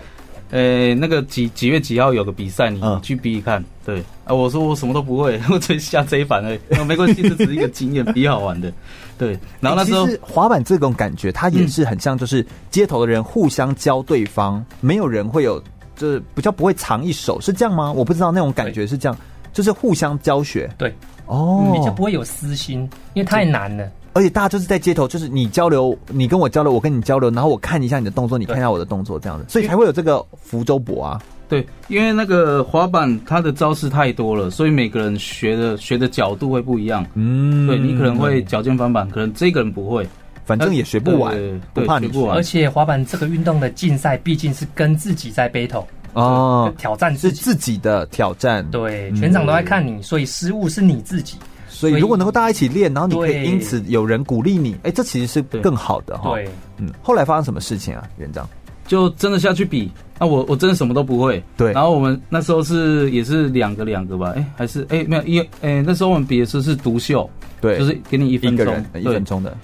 [0.51, 8.71] 呃，那个几几月几号有个比赛，你去比比看，对，啊，我说我什么都不会， 我只下这一板而已， 没关系，这只是一个经验，比好玩的，
[9.17, 15.61] 对，然后那时候滑板这种感觉，它也是很像，就是街头的人互相教对方，没有人会有。
[15.95, 17.91] 就是比较不会藏一手，是这样吗？
[17.91, 19.17] 我不知道那种感觉是这样，
[19.53, 20.69] 就是互相教学。
[20.77, 20.93] 对，
[21.25, 22.81] 哦，你就不会有私心，
[23.13, 23.89] 因为太难了。
[24.13, 31.21] 而且大家就是在街头，就是你交流，你跟我交流，我跟你交流，然后我看一下你的动作，你看一下我的动作，这样子，所以才会有这个福州博啊。
[31.47, 37.05] 对，因为那个滑板它的招式太多了，所以每个人学的学的角度会不一样。
[37.13, 40.07] 嗯，对你可能会脚尖翻板，可能这个人不会。
[40.45, 41.35] 反正也学不完，
[41.73, 42.37] 不怕你不完。
[42.37, 48.65] 而且滑板这个运动的竞赛毕竟是跟自己在 battle 哦，挑战是自己的挑战。
[48.71, 51.37] 对，全场都在看你，所以失误是你自己。
[51.67, 56.33] 所以如果能够大家一起练，然后你可以因此有人鼓励你，哎，这其实是更好的哈。
[56.35, 56.89] 对，嗯。
[57.01, 58.47] 后来发生什么事情啊，园长？
[58.87, 61.43] 就真的下去比，那我我真的什么都不会。
[61.57, 61.73] 对。
[61.73, 67.29] 然后我们那时候是也是两个两个吧，哎，还是哎没有一哎那时候我们比的时候是独秀，
[67.59, 69.57] 对，就是给你一分钟一分钟的。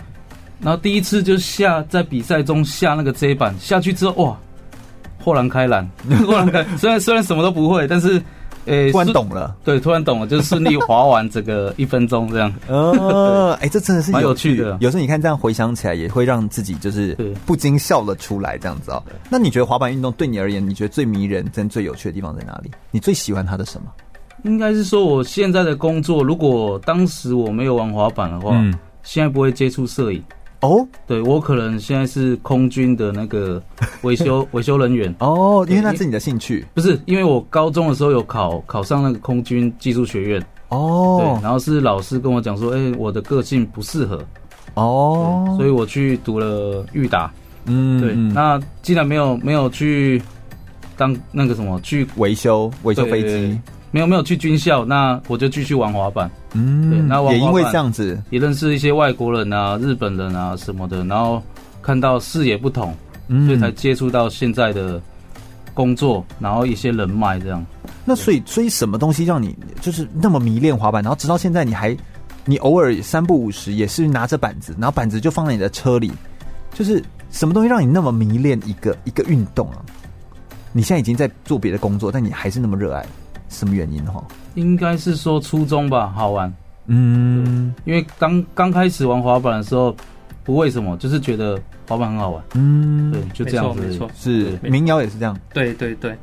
[0.62, 4.38] 然后第一次就下在比赛中下那个 J 板下去之后哇，
[5.19, 5.89] 豁然开朗，
[6.26, 6.63] 豁然开。
[6.78, 8.21] 虽然虽然什么都不会，但是，
[8.65, 9.56] 诶，突然懂了。
[9.63, 12.54] 对，突然懂了，就顺利滑完整个一分钟这样。
[12.69, 14.78] 哦，哎，这真的是蛮有趣的。
[14.82, 19.04] 有时候你看这样回想起来，也会让自己就是不禁笑了出来，这样子哦。
[19.30, 22.69] 那你觉得滑板运动对你而言，你觉得最迷人、真最有趣的地方在哪里？
[22.91, 23.88] 你最喜欢它的什么？
[24.43, 30.24] 应该是说我现在的工作，如果当时我没有玩滑板的话，嗯，现在不会接触摄影。
[30.62, 30.88] 哦，oh?
[31.06, 33.62] 对，我可能现在是空军的那个
[34.04, 35.13] 维修维修人员。
[35.19, 37.00] 哦，oh, 因为那是你的兴趣，不是？
[37.06, 40.41] 因为我高中的时候有考考上那个空军技术学院。
[40.69, 41.19] 哦，oh.
[41.21, 44.24] 对，然后是老师跟我讲说，哎、欸，我的个性不适合。
[44.76, 45.58] 哦，oh.
[45.58, 47.32] 所以我去读了预达。
[47.65, 48.15] 嗯，对。
[48.15, 50.21] 那既然没有没有去
[50.95, 53.60] 当那个什么去维修维修飞机。
[53.91, 56.32] 没有没有去军校，那我就继续玩滑板。
[56.54, 61.43] 嗯，对，那也因为这样子，也认识一些外国人啊、日本人啊什么的，然后
[61.82, 62.95] 看到视野不同，
[63.27, 65.01] 嗯，所以才接触到现在的
[65.73, 67.63] 工作，然后一些人脉这样。
[68.06, 71.04] 那所以，所以什么东西让你就是那么迷恋滑板？
[71.04, 71.95] 然后直到现在，你还
[72.45, 76.12] 你偶尔三不五时也是拿着板子，然后板子就放在你的车里，
[76.73, 79.84] 就是什么东西让你那么迷恋一个一个运动啊？
[80.71, 83.06] 你现在已经在做别的工作，但你还是那么热爱。
[83.52, 84.24] 什么原因哈？
[84.56, 86.52] 应该是说初衷吧，好玩。
[86.88, 89.96] 嗯，因为刚刚开始玩滑板的时候，
[90.44, 92.44] 不为什么，就是觉得滑板很好玩。
[92.56, 93.82] 嗯，对，就这样子。
[93.82, 95.38] 没错，是民谣也是这样。
[95.54, 96.18] 对对对，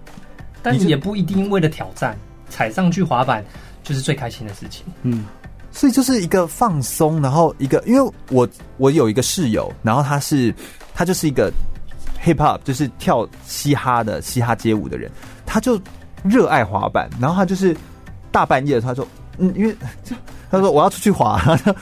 [0.62, 2.16] 但是也不一定为了挑战
[2.50, 3.44] 踩上去滑板
[3.84, 4.84] 就是最开心的事情。
[5.02, 5.24] 嗯，
[5.70, 10.52] 所以就是一个放松，然后一个，因为我我有一个室友，然后他是
[10.92, 11.52] 他就是一个
[12.22, 15.10] hip hop，就是跳嘻哈的嘻哈街舞的人，
[15.46, 15.80] 他就。
[16.24, 17.76] 热爱滑板，然后他就是
[18.30, 19.06] 大半夜，他说
[19.38, 19.74] ：“嗯，因为
[20.50, 21.74] 他说我要出去滑，然 后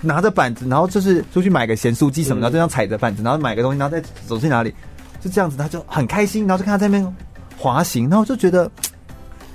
[0.00, 4.74] 拿着板子，然后就是出去买个咸酥鸡什么的，就这样踩着板子，然后买个东西，然后再走去哪里，
[5.20, 7.16] 就这样子，他就很开心，然后就看他在那边
[7.56, 8.70] 滑行，然后就觉得，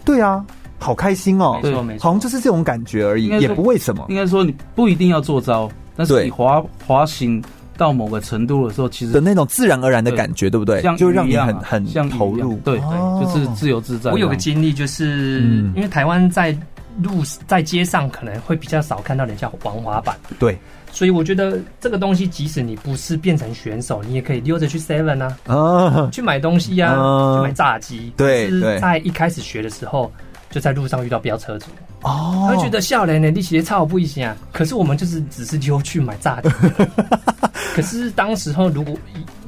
[0.06, 0.43] 对啊，
[0.80, 4.06] 好开心哦，没错没错，好像就是这种感觉而已，也不为什么。
[4.10, 7.43] 应该说你不一定要做招，但是你滑滑行。”
[7.80, 10.82] 到某个程度的时候，其实的那种自然而然的感觉，对不对？
[10.98, 14.12] 就让你很很像投入，对对，就是自由自在。
[14.12, 15.39] 我有个经历，就是
[15.74, 16.56] 因为台湾在
[17.02, 20.58] 路在街上可能会比较少看到人家玩滑板，对，
[20.92, 26.94] 所以我觉得这个东西，即使你不是变成选手，你也可以溜着去 Seven 啊，去买东西呀，
[27.38, 28.12] 去买炸鸡。
[28.18, 30.12] 对，在一开始学的时候，
[30.52, 31.68] 就在路上遇到飙车族。
[32.02, 34.36] 哦，他会觉得笑脸呢，你鞋超不一些啊。
[34.54, 36.50] 可是我们就是只是溜去买炸鸡。
[37.76, 38.96] 可是当时候如果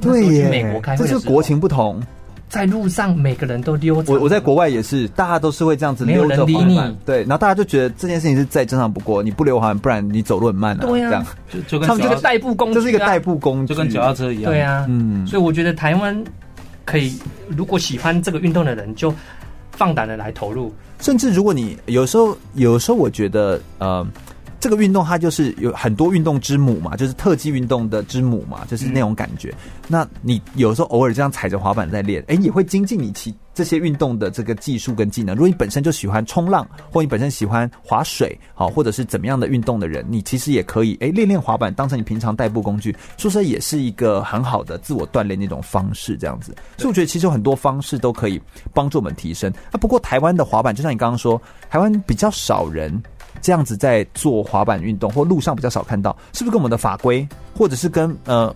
[0.00, 2.00] 对去美国开会，这是国情不同，
[2.48, 4.02] 在路上每个人都溜。
[4.06, 6.96] 我我在国外也是，大家都是会这样子溜着滑板。
[7.04, 10.80] 对，然后大家就觉得这件事情是再正常不过，你不溜滑板，不然你走路很慢啊。
[10.82, 14.52] 对呀，就就跟他们这个代步工具，就是一个代步工具，就跟脚踏车一样。
[14.52, 16.22] 对啊，嗯，所以我觉得台湾
[16.84, 17.18] 可以，
[17.48, 19.12] 如果喜欢这个运动的人，就
[19.72, 20.72] 放胆的来投入。
[21.02, 24.06] 甚至如果你有时候，有时候我觉得，呃，
[24.60, 29.50] 这个运动它就是有很多运动之母嘛，就是特技运动的之母嘛，就是那种感觉。
[29.50, 35.34] 嗯、那你有时候偶尔这样踩着滑板在练，哎、欸，也会精进你其这些运动的这个技术跟技能。
[35.34, 46.54] 如果你本身就喜欢冲浪，或你本身喜欢滑水，好，或者是怎么样的运动的人，你其实也可以哎练练滑板，当成你平常代步工具，说实也是一个很好的自我锻炼的一种方式，这样子。
[46.76, 48.40] 所以我觉得其实有很多方式都可以
[48.72, 49.52] 帮助我们提升。
[49.70, 53.02] 啊，不过台湾的滑板就像你刚刚说，台湾比较少人。
[53.40, 57.26] 这样子在做滑板运动，或路上比较少看到，是不是跟我们的法规，
[57.56, 58.54] 或者是跟呃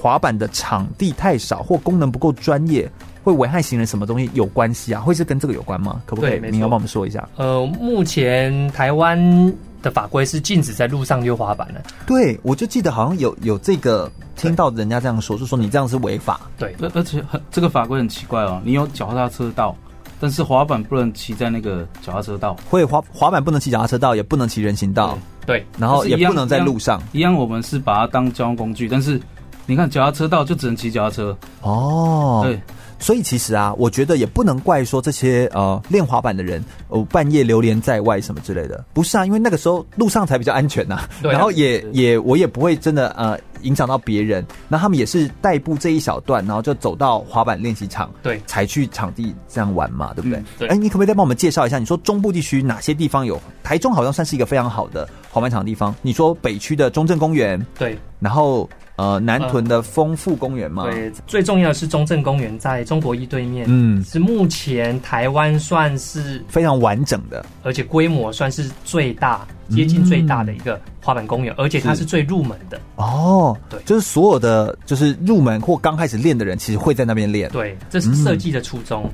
[0.00, 2.88] 滑板的场地太少，或功能不够专业，
[3.22, 5.00] 会危害行人什么东西有关系啊？
[5.00, 6.00] 会是跟这个有关吗？
[6.06, 6.40] 可不可以？
[6.50, 7.28] 你要帮我们说一下。
[7.36, 11.82] 呃，目前台湾的法规是禁止在路上溜滑板的。
[12.06, 16.40] 对，我就记得好像有有这个听到人家这样说，就说你这样是违法。
[16.58, 19.76] 对，而而且很这个法规很奇怪哦，你有脚踏车道。
[20.20, 25.16] 但是滑板不能骑在那个脚踏车道，会滑滑板不能骑脚踏车道，也不能骑人行道，
[25.46, 27.18] 对，然后也不能在路上一。
[27.18, 29.20] 一样，我们是把它当交通工具，但是
[29.64, 32.60] 你看脚踏车道就只能骑脚踏车哦，对。
[32.98, 50.38] 所以其实啊，我觉得也不能怪说这些呃练滑板的人哦半夜流连在外什么之类的，不是啊，因为那个时候路上才比较安全呐、啊，然后也也我也不会真的呃影响到别人，那他们也是代步这一小段，然后就走到滑板练习场，对，才去场地这样玩嘛，对不对？
[50.38, 50.68] 嗯、对。
[50.68, 51.78] 哎，你可不可以再帮我们介绍一下？
[51.78, 53.40] 你说中部地区哪些地方有？
[53.62, 55.94] 台中好像算是一个非常好的滑板场的地方。
[56.02, 58.68] 你说北区的中正公园，对，然后。
[58.98, 72.80] 呃，南屯的丰富公园嘛，对，最重要的是中正公园，在中国一对面，嗯，是目前台湾算是非常完整的，而且规模算是最大、接近最大的一个滑板公园，嗯、而且它是最入门的。
[72.96, 77.48] 哦，对，就是所有的就是入门或刚开始练的人，其实会在那边练。
[77.50, 79.10] 对，这是设计的初衷、嗯。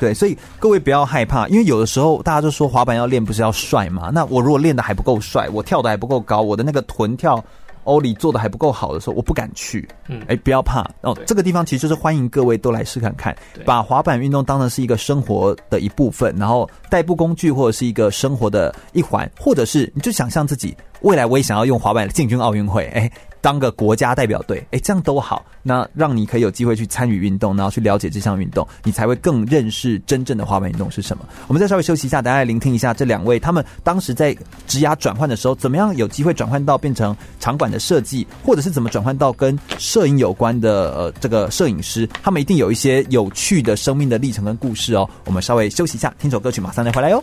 [0.00, 4.10] 对，所以各位不要害怕，因为有的时候大家就说滑板要练不是要帅嘛？
[4.12, 7.44] 那我如果练的还不够帅，我跳的还不够高，我的那个臀跳。
[7.88, 9.88] 欧里做的还不够好的时候，我不敢去。
[10.08, 11.16] 嗯，哎，不要怕哦。
[11.26, 13.34] 这个地方其实就是欢迎各位都来试看看，
[13.64, 23.10] 把滑板运动当成是一个生活的一部分，然后代步工具或者是一个生活的一环，或者是你就想象自己未来我也想要用滑板进军奥运会，哎。
[23.40, 25.46] 当个国家代表队，哎，这样都好。
[25.62, 31.24] 那让你可以有机会去参与运动，然后去了解这项运动，你才会更认识真正的滑板运动是什么。
[31.46, 34.36] 我们再稍微休息一下，大家来聆听一下这两位他们当时在
[34.66, 45.08] 职涯转换的时候，怎么样有机会转换到变成场馆的设计，或者是怎么转换到跟摄影有关的呃这个摄影师，他们一定有一些有趣的生命的历程跟故事哦。
[45.26, 47.22] 我们稍微休息一下，听首歌曲，马上再回来哟。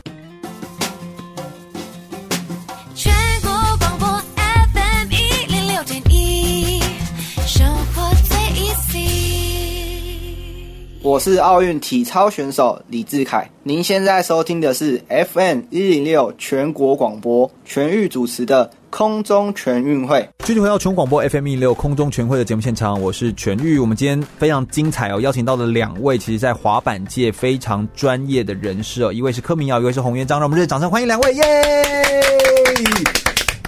[11.06, 20.28] 我是奥运体操选手李智凯，您现在收听的是 FM 一零六全国广播全域主持的空中全运会。
[20.39, 23.78] 继续回到全广播 FM 一零六空中全会的节目现场，我是全域。
[23.78, 31.43] 我们今天非常精彩哦，邀请到了两位，其实在滑板界非常专业的人士哦，一位是柯明耀，一位是洪元璋，让我们热烈掌声欢迎两位，耶！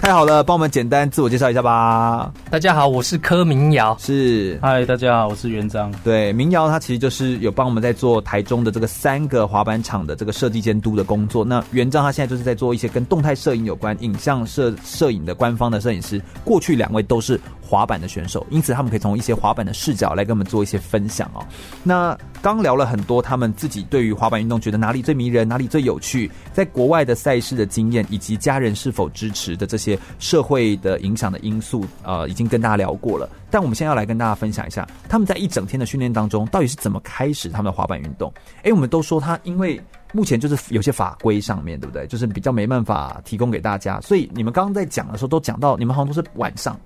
[0.00, 2.32] 太好了，帮我们简单自我介绍一下吧。
[2.48, 3.94] 大家好，我是柯明瑶。
[4.00, 5.92] 是，嗨，大家好，我是元璋。
[6.02, 11.44] 对，明瑶他其实就是有帮我们在做台中的这个三个滑板场的这个设计监督的工作。
[11.44, 16.22] 那元璋他现在就是在做一些跟动态摄影有关、影像摄摄影的官方的摄影师。
[16.42, 17.38] 过去两位都是
[17.68, 21.44] 滑板的选手，因此他们可以从一些滑板的视角来跟我们做一些分享哦。
[21.82, 29.98] 那刚聊了很多他们自己对于滑板运动觉得哪里最迷人、哪里最有趣，在国外的赛事的经验以及家人是否支持的这些。
[30.18, 33.28] 社会的影响的因素，呃，已经跟大家聊过了。
[33.50, 38.32] 但我们现在要来跟大家分享一下，他们在一整天的训练当中，到底是怎么开始他们的滑板运动？
[38.62, 39.80] 诶，我们都说他因为
[40.12, 42.06] 目前就是有些法规上面，对不对？
[42.06, 44.00] 就是比较没办法提供给大家。
[44.00, 46.78] 所以你们刚刚在讲的时候，都讲到你们好像都是晚上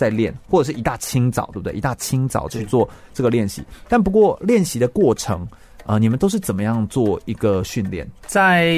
[0.00, 1.72] 在练，或者是一大清早，对不对？
[1.74, 3.62] 一大清早去做这个练习。
[3.88, 5.46] 但不过练习的过程。
[5.86, 8.06] 啊、呃，你们都是怎么样做一个训练？
[8.26, 8.76] 在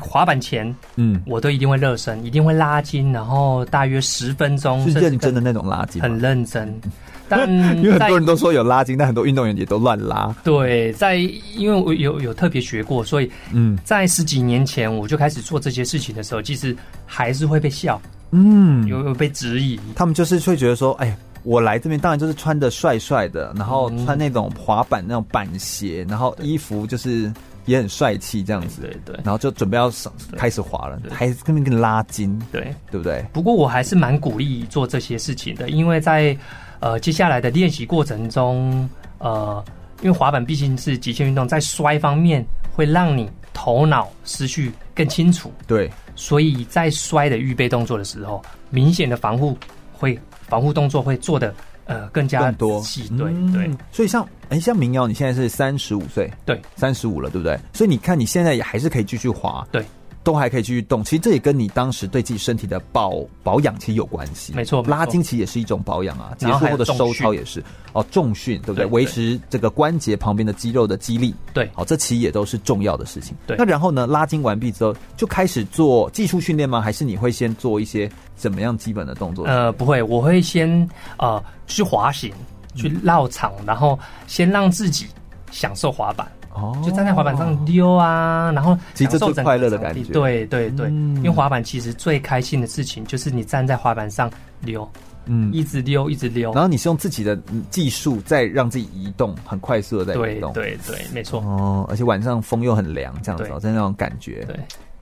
[0.00, 6.78] 滑板前，嗯，我都一定会热身，一定会拉筋，然后大约十分钟，是认真的那种拉筋，很认真。
[7.30, 7.48] 但
[7.78, 10.34] 因为很多人都说有拉筋，但很多运动员也都乱拉。
[10.42, 19.78] 对，在因为我有有特别学过，所以嗯，在十几年前我就开始做这些事情的时候，其实还是会被笑，嗯，有有被质疑。
[19.94, 21.16] 他们就是会觉得说，哎。
[21.42, 27.32] 我来这边当然就是穿的帅帅的，然后穿那种滑板那种板鞋，然后衣服就是
[27.64, 29.90] 也很帅气这样子，对对，然后就准备要
[30.36, 33.24] 开始滑了，还跟那个拉筋，对对不对？
[33.32, 36.36] 不过我还是蛮鼓励做这些事情的，因为在
[36.80, 39.64] 呃接下来的练习过程中，呃，
[40.02, 42.44] 因为滑板毕竟是极限运动，在摔方面
[42.80, 45.52] 会让你头脑思绪更清楚。
[45.66, 49.54] 对，所以在摔的预备动作的时候，明显的防护
[49.92, 50.18] 会
[50.48, 51.54] 防护动作会做的
[51.84, 52.82] 呃更加更多。
[53.18, 57.60] 对、嗯、对，所以像哎、欸、像民谣，你现在是三十五岁，对，三十五了，对不对？
[57.74, 59.84] 所以你看你现在也还是可以继续滑，对。
[60.22, 64.52] 都还可以继续动，其实这也跟你当时对自己身体的保保养其实有关系。
[64.54, 66.34] 没错，拉筋其实也是一种保养啊。
[66.38, 67.62] 结束后的收操也是
[67.92, 68.84] 哦，重训对不对？
[68.86, 71.34] 维持这个关节旁边的肌肉的肌力。
[71.54, 73.34] 对，好，这其实也都是重要的事情。
[73.46, 76.80] 对，那然后呢，拉筋完毕之后就开始做技术训练吗？
[76.80, 79.46] 还是你会先做一些怎么样基本的动作？
[79.46, 82.30] 呃，不会，我会先呃去滑行，
[82.74, 85.06] 去绕场，然后先让自己
[85.50, 86.30] 享受滑板。
[86.60, 90.12] 哦，就站在滑板上溜啊，然后其实这是快乐的感觉。
[90.12, 94.30] 对对对，嗯、因为滑板其实最开心的事情就是你站在滑板上
[94.60, 94.88] 溜，
[95.24, 96.52] 嗯，一直溜一直溜。
[96.52, 97.34] 然后你是用自己的
[97.70, 100.52] 技术在让自己移动，很快速的在移动。
[100.52, 101.40] 对对对，没错。
[101.40, 104.56] 哦，而且晚上风又很凉，这样子，在那种感觉，对，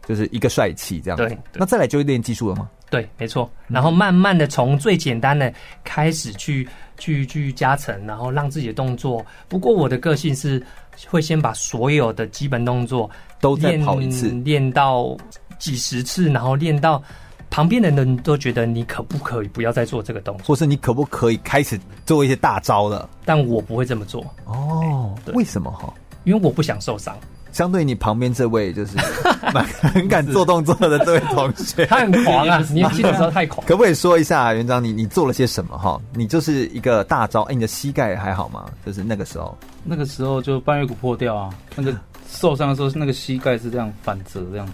[0.07, 1.27] 就是一个帅气这样子。
[1.27, 2.69] 对，那再来就练技术了吗？
[2.91, 3.51] 对，没错。
[3.67, 5.53] 然后慢慢的从最简单的
[5.85, 6.67] 开始去
[6.99, 9.25] 去去加成，然后让自己的动作。
[9.49, 10.63] 不过我的个性是。
[11.07, 13.09] 会先把所有的基本动作
[13.41, 15.17] 都再跑一次，练到
[15.59, 17.03] 几十次，然后练到
[17.51, 23.09] 旁边的人都觉得你可不可以不要再做这个动作，或是你可不可以开始做一些大招了？
[23.25, 25.15] 但我不会这么做哦。
[25.35, 25.93] 为什么哈？
[26.25, 27.17] 因为我不想受伤。
[27.53, 28.97] 相对你旁边这位，就是
[29.53, 32.59] 蛮很敢做动作的这位同学， 他很狂啊！
[32.73, 33.67] 年轻的时候太狂。
[33.67, 36.01] 可不可以说一下，园长，你你做了些什么哈？
[36.15, 38.67] 你就是一个大招，哎，你的膝盖还好吗？
[38.85, 41.95] 就是那个时候，那个时候就半月骨破掉啊，那个
[42.31, 44.69] 受伤的时候，那个膝盖是这样反折这样，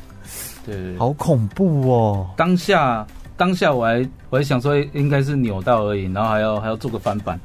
[0.67, 2.27] 对，好恐怖哦！
[2.37, 3.07] 当下
[3.37, 7.39] 当下我还我还想说应该是扭到而已，然后还要还要做个翻板。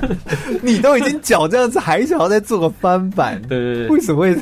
[0.62, 3.40] 你都已经脚这样子，还想要再做个翻板？
[3.42, 4.36] 对对对，为什么会？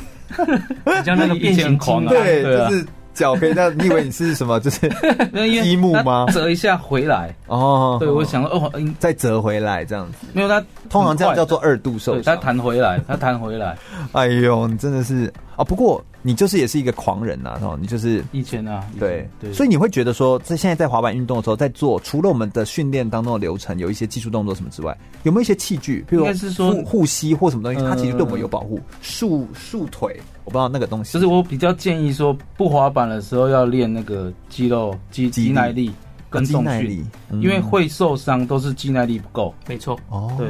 [1.05, 3.73] 像那个变形狂啊，对，就是脚可以这样。
[3.77, 4.59] 你以为你是什么？
[4.59, 4.89] 就是
[5.63, 6.25] 积木吗？
[6.33, 7.95] 折一下回来哦。
[7.99, 10.27] 对，我想说哦，再折回来这样子。
[10.33, 12.35] 没有，它通常这样叫做二度受伤。
[12.35, 13.77] 它弹回来，它弹回来。
[14.11, 15.63] 哎呦，你真的是啊！
[15.63, 16.03] 不过。
[16.27, 28.79] 你就是也是一个狂人呐，哦，你就是以前啊，对对，所以你会觉得说，在现在在滑板运动的时候，在做除了我们的训练当中的流程，有一些技术动作什么之外，有没有一些器具，比如说护护膝或什么东西，它其实对我们有保护。
[29.03, 31.13] 束束腿，我不知道那个东西。
[31.13, 35.91] 就是我比较建议说，不滑板的时候要练那个肌肉肌肌耐力。
[36.35, 37.05] 跟重训，
[37.41, 39.53] 因为会受伤都是肌耐力不够。
[39.67, 40.47] 没错，哦，对，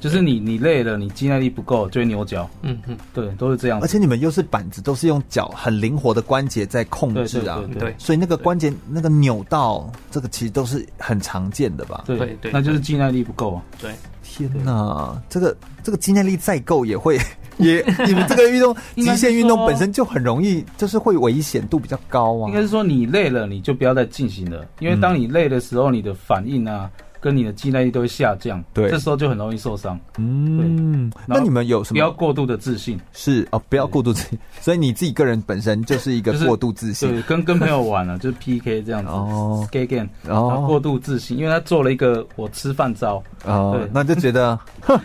[0.00, 2.48] 就是你你累了，你肌耐力不够就会扭脚。
[2.62, 3.80] 嗯嗯，对，都是这样。
[3.80, 12.04] 而且你们又是板子，都是用脚很灵活的关节在控制啊，对，所以那个关节那个扭到，这个其实都是很常见的吧？
[12.06, 13.62] 对对，那就是肌耐力不够啊。
[13.80, 13.92] 对，
[14.36, 17.18] 天哪，这个这个肌耐力再够也会。
[17.56, 22.48] 也，你们这个运动极限运动本身就很容易，就是会危险度比较高啊。
[22.48, 26.90] 应该是说你累了，你就不要再进行了，因为当你累的时候，你的反应啊。
[27.26, 29.98] 跟你的肌耐力都会下降，对，这时候就很容易受伤。
[30.16, 31.94] 嗯，那你们有什么？
[31.94, 34.38] 不要过度的自信，是哦，不要过度自信。
[34.60, 44.96] 所以你自己个人本身就是一个过度自信，对，跟跟朋友玩了 就是 PK 这样子哦，gay game，然后过度自信，因为他做了一个我吃饭招，哦，对，那就觉得， 哼，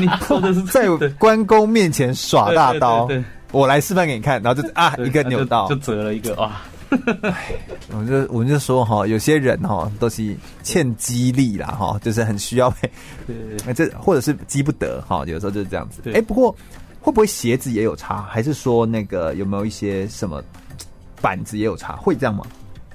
[0.00, 0.86] 你说的是在
[1.18, 3.08] 关公面前耍大刀，
[3.50, 6.52] 我来示范给你看，然后就啊，一个扭到，就折了一个哇。
[7.92, 12.90] 我们就我们就说哈，有些人哈都是欠激励啦哈，就是很需要被，
[13.26, 16.02] 对， 这或者是积不得哈，有时候就是这样子。
[16.14, 16.50] 哎，不过
[17.00, 18.22] 会不会鞋子也有差？
[18.22, 20.42] 还是说那个有没有一些什么
[21.20, 21.96] 板子也有差？
[21.96, 22.44] 会这样吗？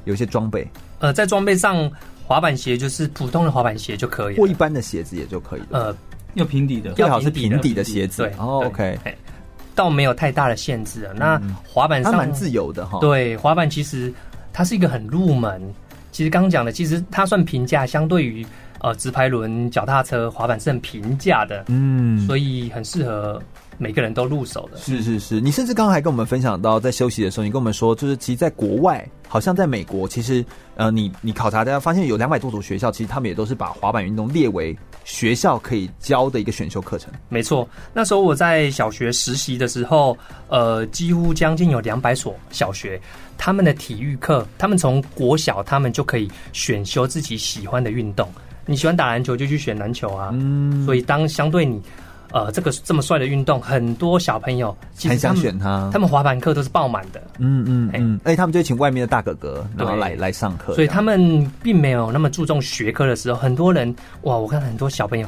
[0.06, 0.68] 有一些装备？
[1.00, 1.90] 呃，在装备上，
[2.26, 5.80] 滑板鞋就是普通的滑板鞋就可以，或一般的鞋子也就可以了。
[5.80, 5.96] 呃，
[6.36, 8.24] 要平底的，最好是平底的鞋子。
[8.24, 8.98] 对，OK。
[9.82, 11.14] 倒没有太大的限制啊。
[11.16, 13.00] 那滑板上蛮自由的哈。
[13.00, 14.14] 对，滑板其实
[14.54, 15.60] 它是一个很入门。
[16.12, 18.46] 其实刚刚讲的，其实它算平价，相对于
[18.80, 21.64] 呃直排轮、脚踏车，滑板是很平价的。
[21.70, 23.42] 嗯，所以很适合
[23.78, 24.78] 每个人都入手的。
[24.78, 34.78] 是是是，你甚至刚刚还跟我们分享到，在休息的时候，你跟我们说，就是其实在国外，好像在美国，其实呃，你你考察大家发现有两百多所学校，其实他们也都是把滑板运动列为。
[35.04, 37.68] 学校可以教的一个选修课程，没错。
[37.94, 43.00] 那时候我在小学实习的时候，呃，几乎将近有两百所小学，
[43.38, 48.32] 他们的体育课，他们从国小他们就可以选修自己喜欢的运动。
[48.66, 50.86] 你喜欢打篮球就去选篮球啊，嗯。
[50.86, 51.82] 所以当相对你。
[52.32, 55.90] 呃，这个这么帅的运动，很多小朋友其实很想选他。
[55.92, 57.22] 他们滑板课都是爆满的。
[57.40, 60.74] 嗯嗯嗯，哎，他们就请外面的大哥哥然后来来上课。
[60.74, 65.28] 所以他们并没有那么注重学科的时候，很多人哇，我看很多小朋友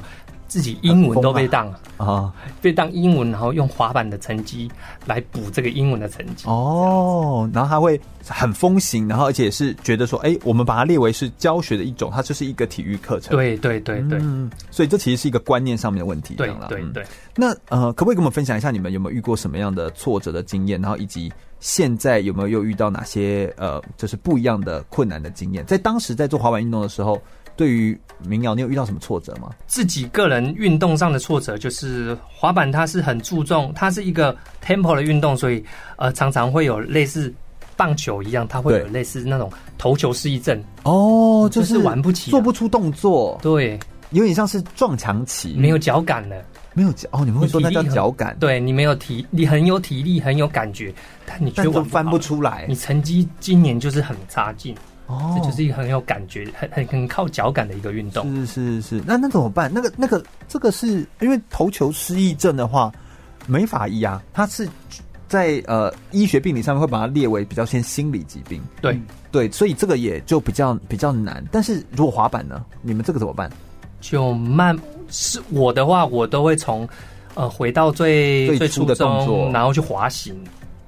[0.54, 4.70] 自己英文都被当啊，啊被当英文，然后用滑板的成绩
[5.08, 6.48] 来补这个英文的成绩。
[6.48, 13.36] 哦，然后他会很风行，然后而且是觉得说，哎，我们把它列为是教学的一种，它就是一个体育课程。
[13.36, 16.36] 对对对对，嗯，所以这其实是一个观念上面的问题。
[16.36, 17.04] 对对对。
[17.36, 20.80] 那呃，可不可以跟我们分享一下你们有没有遇过什么样的挫折的经验？
[20.80, 25.66] 然后以及现在有没有又遇到哪些呃，就是不一样的困难的经验？
[25.66, 27.20] 在当时在做滑板运动的时候。
[27.56, 27.96] 对于
[28.28, 29.50] 民谣，你有遇到什么挫折吗？
[29.68, 35.64] 自己个人运动上的挫折，就是滑板它是很注重，它是一个 tempo 的运动，所以
[35.98, 37.34] 呃常常会有类似
[37.76, 40.62] 棒球一样，它会有类似那种投球失忆症。
[40.84, 43.40] 哦，就是玩不起，做不出动作。
[43.42, 43.80] 对，
[44.12, 46.36] 有点像是撞墙期，没有脚感了，
[46.74, 48.38] 没有脚哦，你们会说那叫脚感？
[48.40, 50.94] 对，你没有体，你很有体力，很有感觉，
[51.26, 54.76] 但你却翻不出来，你成绩今年就是很差劲。
[55.14, 58.30] 哦，这就是一个很有感觉、很很很靠脚感的一个运动。
[58.46, 59.72] 是是是，那那怎么办？
[59.74, 62.92] 那个那个这个是因为头球失忆症的话
[63.48, 64.68] 没法医啊，它是
[65.28, 68.62] 在呃医学病理上面会把它列为比较先心理疾病。
[68.82, 69.00] 对
[69.32, 71.44] 对，所以这个也就比较比较难。
[71.52, 72.64] 但是如果滑板呢？
[72.82, 73.50] 你们这个怎么办？
[74.00, 74.78] 就慢
[75.10, 76.88] 是我的话，我都会从
[77.34, 80.36] 呃回到最最初的动作，然后去滑行，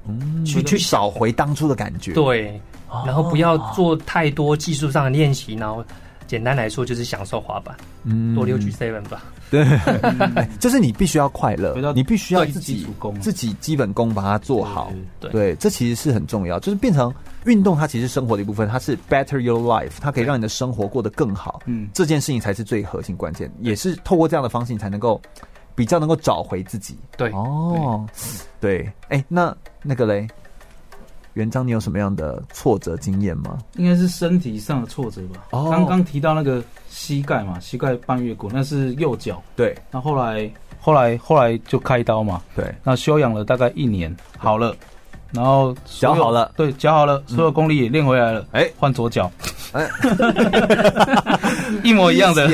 [0.07, 2.13] 嗯，去去找回当初的感觉。
[2.13, 2.59] 对。
[3.05, 5.83] 然后不要做太多技术上的练习，然后
[6.27, 9.23] 简单来说就是享受滑板，嗯，多溜去 seven 吧。
[9.51, 9.63] 对，
[10.59, 12.85] 就是你必须要快乐，你必须要自己
[13.21, 14.91] 自己基本功把它做好。
[15.19, 17.13] 对，对，这其实是很重要，就是变成
[17.45, 21.61] 运动，它其实生活的一部分，它是 better your life，它可以让你的生活过得更好。
[21.67, 25.21] 嗯，这件事情才是最核心关键，也是透过这样的方式，你才能够
[25.75, 26.97] 比较能够找回自己。
[27.15, 28.03] 对，哦，
[28.59, 30.27] 对，哎，那那个嘞？
[31.35, 33.57] 元璋，你有什么样的挫折经验吗？
[33.75, 35.45] 应该是身体上的挫折吧。
[35.51, 39.41] 哦，刚刚提到那个膝盖嘛，膝盖半月骨，那是右脚。
[39.55, 42.41] 对，那后来后来后来就开刀嘛。
[42.55, 44.75] 对，那休养了大概一年，好了，
[45.35, 48.45] 然后脚好了，对，脚好了，所有功力也练回来了。
[48.51, 49.29] 哎，换左脚，
[49.73, 49.87] 哎，
[51.83, 52.47] 一模一样的，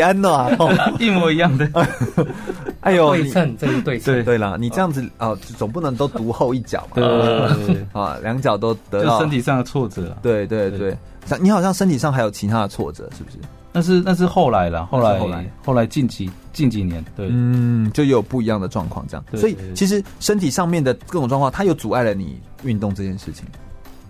[1.00, 1.70] 一 模一样的。
[2.82, 4.14] 哎呦，对称，这是对称。
[4.14, 6.96] 对对了，你这样子啊，总不能都独后一脚嘛。
[6.96, 10.18] 对啊，两脚都得到身体上的挫折。
[10.24, 13.38] 对对对，像你好像身体上还有其他的挫折，是不是？
[13.74, 19.24] 那是那是后来了，后来后来后来近几近几年，对，嗯，就有不一样的状况这样。
[19.34, 23.45] 所以其实身体上面的各种状况，它又阻碍了你运动这件事情。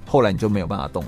[0.07, 1.03] 后来你就没有办法动。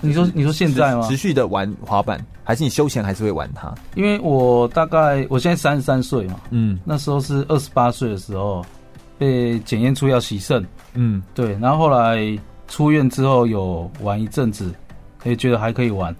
[0.00, 1.08] 你说你说现在吗？
[1.08, 3.72] 持续的玩滑板，还是你休闲还是会玩它？
[3.94, 8.62] 因为我大概我现在三十三岁嘛，嗯，那时候是二十八岁的时候
[9.16, 12.38] 被检验出要洗肾，嗯，对，然后后来
[12.68, 14.74] 出院之后有玩一阵子，
[15.22, 16.14] 也觉得还可以玩，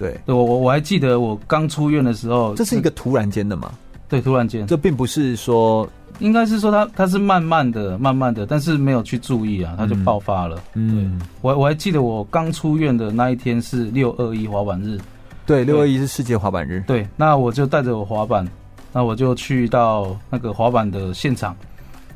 [0.00, 3.70] 对，我我我还记得我刚出院的时候，这是一个突然间的吗？
[4.08, 5.88] 对，突然间，这并不是说。
[6.18, 10.60] 应该是说他他是慢慢的、慢慢的，但是没有去注意啊，他就爆发了。
[10.74, 14.98] 嗯，我我还记得我刚出院的那一天是六二一滑板日，
[15.46, 16.84] 对，六二一是世界滑板日。
[16.86, 18.46] 对，那我就带着我滑板，
[18.92, 21.56] 那我就去到那个滑板的现场，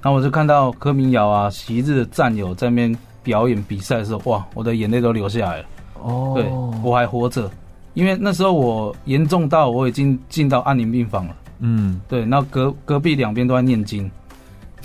[0.02, 5.64] 然后我就看到柯明尧啊、昔日的战友在那边表演比赛的时候，哇，我的眼泪都流下来了。
[6.02, 6.44] 哦，对，
[6.82, 7.50] 我还活着，
[7.94, 11.36] 因为那时候我严重到我已经进到安宁病房了。
[11.60, 14.10] 嗯，对，那隔隔壁两边都在念经，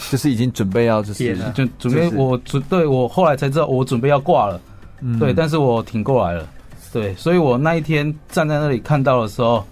[0.09, 4.61] 就是已经准备要就是就准备我准对我后来才知道我准备要挂了，
[5.01, 6.47] 嗯，对，但是我挺过来了，
[6.93, 9.65] 对，所以我那一天站在那里看到的时候，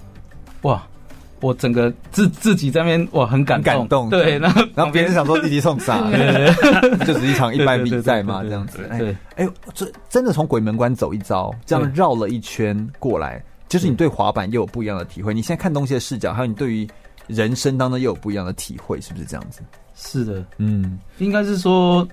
[0.63, 0.83] 哇，
[1.41, 6.09] 我整个自自己在那边哇很感动，感动，对，然后然后别人想说弟弟送啥，
[7.05, 13.43] 就是一场一般比赛嘛，这样子，对，哎，这真的从鬼门关走一遭，这样绕了一圈过来。
[13.69, 16.87] 就是你对滑板又有不一样的体会，你现在看东西的视角，还有你对于
[17.27, 19.59] 人生当中又有不一样的体会，是不是这样子？
[19.93, 22.07] 是的，嗯，应该是说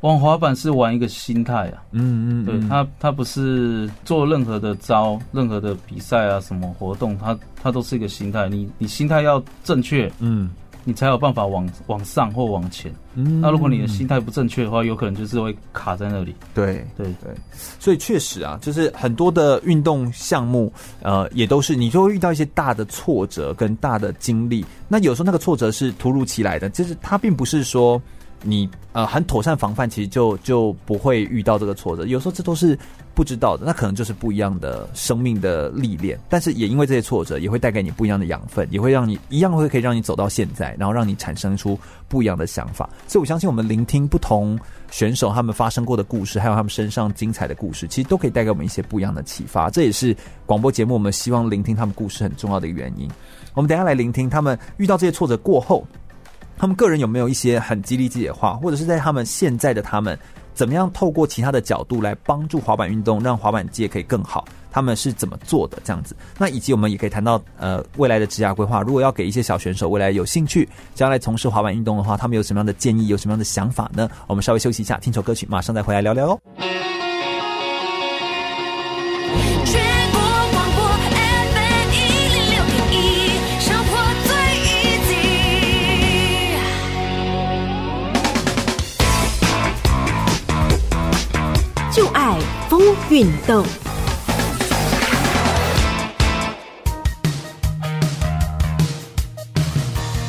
[0.00, 10.50] 玩滑板是玩一个心态啊，嗯嗯，对他，他不是做任何的招，任何的比赛啊，什么活动，他他都是一个心态，你你心态要正确，嗯。
[10.88, 12.94] 你才有办法往往上或往前。
[13.16, 16.32] 嗯，那如果你的心态不正确的话，有可能就是会卡在那里。
[16.54, 17.34] 对对对，
[17.80, 20.72] 所以确实啊，就是很多的运动项目，
[21.02, 24.64] 呃，也都是你就会遇到一些大的挫折跟大的经历。
[24.86, 28.00] 那有时候那个挫折是突如其来的，就是它并不是说
[28.46, 32.06] 你呃很妥善防范，其实就就不会遇到这个挫折。
[32.06, 32.78] 有时候这都是
[33.14, 36.18] 不知道的，那可能就是不一样的生命的历练。
[36.28, 41.78] 但是也因为这些挫折，也会带给你不一样的养分，也会让你一样会可以让你走到现在，然后让你产生出
[42.08, 42.88] 不一样的想法。
[43.06, 44.58] 所以我相信，我们聆听不同
[44.90, 49.68] 选手他们发生过的故事，还有他们身上精彩的故事，其实都可以带给我们一些不一样的启发。
[49.70, 53.10] 这也是广播节目我们希望聆听他们故事很重要的一个原因。
[53.54, 55.86] 我们等下来聆听他们遇到这些挫折过后，
[56.56, 60.18] 他们个人有没有一些很激励自己的话，或者是在他们现在的他们。
[60.54, 64.42] 怎么样透过其他的角度来帮助滑板运动，让滑板界可以更好？
[64.70, 65.76] 他们是怎么做的？
[65.84, 68.80] 这样子，那以及我们也可以谈到呃未来的职涯规划。
[68.80, 73.08] 如果要给一些小选手未来有兴趣将来从事滑板运动的话，他们有什么样的建议？
[73.08, 74.08] 有什么样的想法呢？
[74.26, 76.40] 我们稍微休息一下，听首歌曲，马上再回来聊聊哦。
[91.96, 92.38] 就爱
[92.68, 92.78] 风
[93.08, 93.64] 运动，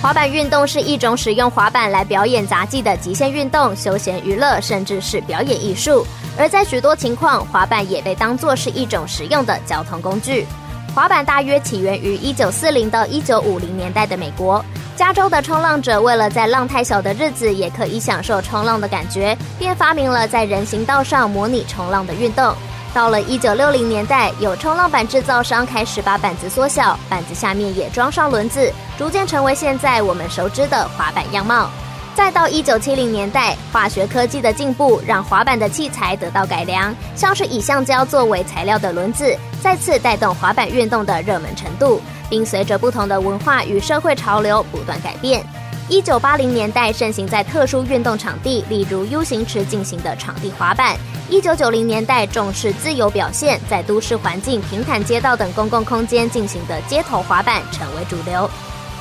[0.01, 6.07] 滑板运动是一种使用滑板来表演杂技的极限运动、休闲娱乐，甚至是表演艺术。
[6.37, 10.47] 而在许多情况，滑板也被当作是一种实用的交通工具。
[10.95, 14.63] 滑板大约起源于一九四零到一九五零年代的美国。
[14.97, 22.51] 加州的冲浪者为了在浪太小的日子也可以享受冲浪的感觉，便发明了在人行道上模拟冲浪的运动。
[22.95, 31.69] 到了一九六零年代，有冲浪板制造商开始把板子缩小，板子下面也装上轮子，逐渐成为现在我们熟知的滑板样貌。
[32.15, 42.01] 再到一九七零年代，化学科技的进步让滑板的器材得到改良，像是以橡胶作为材料的轮子，再次带动滑板运动的热门程度。
[42.29, 45.45] 并随着不同的文化与社会潮流不断改变。
[45.89, 50.97] 一九八零年代盛行在特殊运动场地，例如 U 型池进行的场地滑板。
[51.29, 58.49] 一九九零年代重视自由表现，在都市环境、平坦街道等公共空间进行的街头滑板成为主流。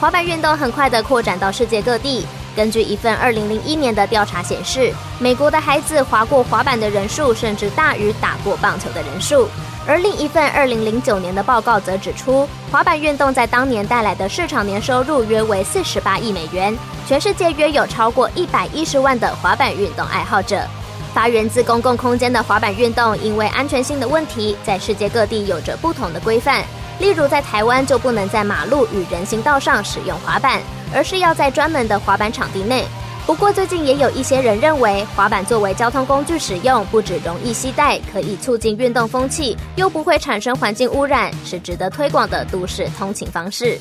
[0.01, 2.25] 滑板运动很快地扩展到世界各地。
[2.55, 9.49] 根据一份二零零一年的调查显示，美国的孩子滑过滑板的人数甚至大于打过棒球的人数。
[9.87, 16.77] 而另一份二零零九年的报告则指出，滑板运动在当年带来的市场年收入约为四十八亿美元，
[17.07, 20.67] 全世界约有超过一百一十万的滑板运动爱好者。
[21.15, 26.65] 发源自公共空间的滑板运动，因为安全性的问题，在世界各地有着不同的规范。
[26.99, 30.61] 例如，在台湾就不能在马路与人行道上使用滑板，
[30.93, 32.85] 而是要在专门的滑板场地内。
[33.27, 43.77] 不过，最近也有一些人认为，滑板作为交通工具使用，不只容易携带，可以促进运动风气，又不会产生环境污染，是值得推广的都市通勤方式。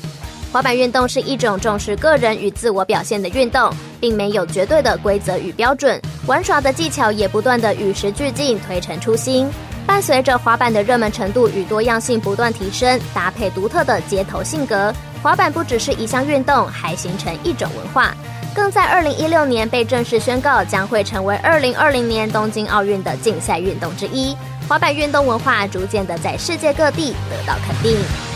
[0.52, 9.48] 滑板运动是一种重视个人与自我表现的运动，并没有绝对的规则与标准，玩耍的技巧也不断的与时俱进，推陈出新。
[9.86, 14.92] 伴随着滑板的热门程度与多样性不断提升，搭配独特的街头性格，
[15.22, 18.12] 滑板不只是一项运动，还形成一种文化。
[18.56, 24.34] 更在二零一六年被正式宣告将会成为二零二零年东京奥运的竞赛运动之一。
[24.66, 28.35] 滑板运动文化逐渐的在世界各地得到肯定。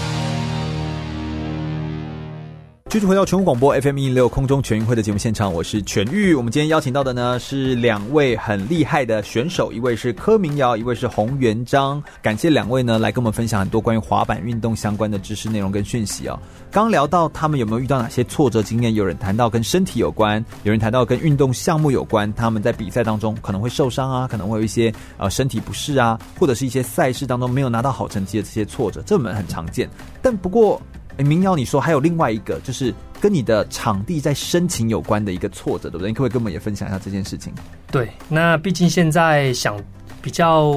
[2.91, 6.35] 继续回到全国广播 FM 一六空中全运会的节目现场，我是全玉。
[6.35, 12.03] 我们今天邀请到的呢是两位很厉害的选手，一位是柯明瑶，一位是洪元璋。
[12.21, 16.37] 感谢两位呢来跟我们分享很多关于滑板运动相关的知识内容跟讯息哦。
[16.73, 18.93] 刚聊到他们有没有遇到哪些挫折经验？
[18.93, 22.33] 有人谈到跟身体有关，有人谈到跟运动项目有关。
[22.35, 29.89] 他们在比赛当中可能会受伤啊，可能会有一些呃身体不适啊，或者是一些赛事当中没有拿到好成绩的这些挫折，这我们很常见。
[30.21, 30.83] 但不过。
[31.21, 36.09] 欸、明尧，你说还有另外一个，就是跟你的场地在申请有关的一个挫折，对不对？
[36.09, 37.53] 你可不可以跟我们也分享一下这件事情？
[37.93, 39.79] 对，那毕竟现在想
[40.23, 40.75] 比较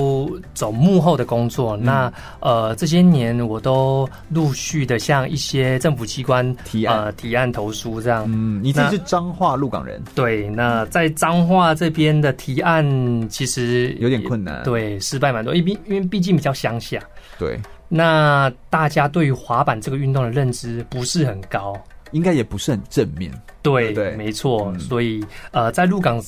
[0.53, 8.25] 走幕后的工作，嗯、那呃这些年我都陆续的向一些政府机关提案、呃、提案投书这样。
[8.27, 10.01] 嗯，你这是彰化鹿港人？
[10.13, 12.85] 对，那在彰化这边的提案
[13.29, 16.99] 其实有点困难，对，失败蛮多，因为因为毕竟比较乡下，
[17.39, 17.57] 对。
[17.95, 21.79] 那大家对于滑板这个运动的认知不是很高，
[22.09, 23.31] 应该也不是很正面。
[23.61, 24.71] 对，对，没错。
[24.73, 26.19] 嗯、所以呃，在入港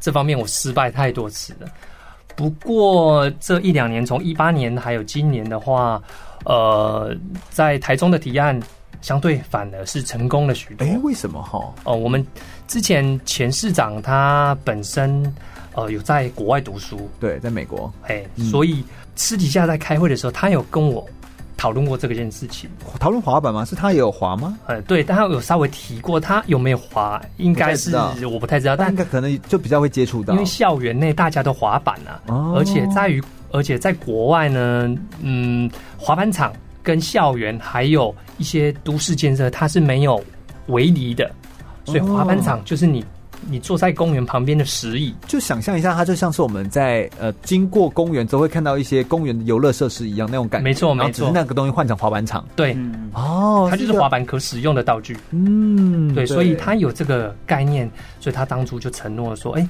[0.00, 1.68] 这方面我失败太多次了。
[2.34, 6.02] 不过这一两年，从一八年还有今年的话，
[6.44, 7.16] 呃，
[7.50, 8.60] 在台中的提案
[9.00, 10.84] 相对反而是成功了许多。
[10.84, 11.58] 哎，为什么哈？
[11.84, 12.26] 哦、呃，我们
[12.66, 15.32] 之前前市长他本身
[15.74, 17.92] 呃有在国外读书，对，在美国。
[18.08, 18.82] 哎，所以。
[19.14, 21.06] 嗯私底下在开会的时候，他有跟我
[21.56, 22.68] 讨论过这个件事情。
[22.98, 23.64] 讨论滑板吗？
[23.64, 24.58] 是他也有滑吗？
[24.66, 27.20] 呃，对，但他有稍微提过，他有没有滑？
[27.36, 36.50] 应该是不我不太知道，但应该可能就比较会接触到，因为校园内大家都滑板啊，哦、而且在于而且在国外呢，嗯，滑板场
[36.82, 40.24] 跟校园还有一些都市建设，它是没有
[40.68, 41.30] 围篱的，
[41.84, 43.04] 所以滑板场就是你。
[43.48, 50.64] 你坐在公园旁边的石椅，就想象一下，它就像是我们在呃经过公园，都会看到一些公园的游乐设施一样那种感觉。
[50.64, 52.46] 没错，没错，只是那个东西换成滑板场。
[52.54, 52.76] 对，
[53.12, 55.16] 哦，它就是滑板可使用的道具。
[55.30, 57.90] 嗯，对，所以它有这个概念，
[58.20, 59.68] 所以他当初就承诺说，哎，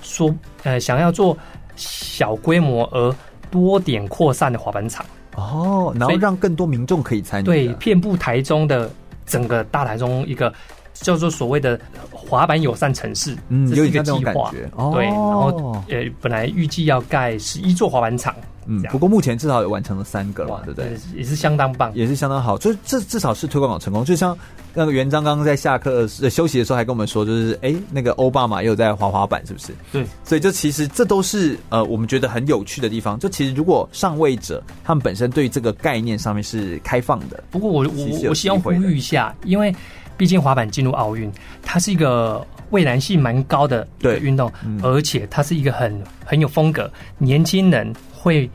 [0.00, 1.36] 说呃想要做
[1.76, 3.14] 小规模而
[3.50, 5.04] 多点扩散的滑板场。
[5.34, 7.44] 哦，然后让更多民众可以参与。
[7.44, 8.90] 对，遍布台中的
[9.26, 10.52] 整个大台中一个。
[11.00, 11.78] 叫做所谓的
[12.10, 18.34] 滑板友善城市，嗯，有一个计划，哦、对，然后呃，本来预计要盖十一座滑板场，
[18.66, 20.96] 嗯，不过目前至少也完成了三个了，对不对？
[21.14, 24.04] 也是相当棒，也是相当好，就这至少是推广成功。
[24.04, 24.36] 就像
[24.74, 29.72] 那个元璋刚刚在下课休息的时候还跟我们说，就是哎，那个欧巴马也有在滑滑板，是不是？
[29.92, 33.18] 对，所以就其实这都是呃我们觉得很有趣的地方。
[33.18, 39.74] 就其实如果上位者他们本身对这个概念上面是开放的，不过我我我希望呼吁一下，因为。
[40.18, 48.50] 毕竟滑板进入奥运，它是一个未来性蛮高的一个运动，嗯、而且它是一个很很有风格，年轻人会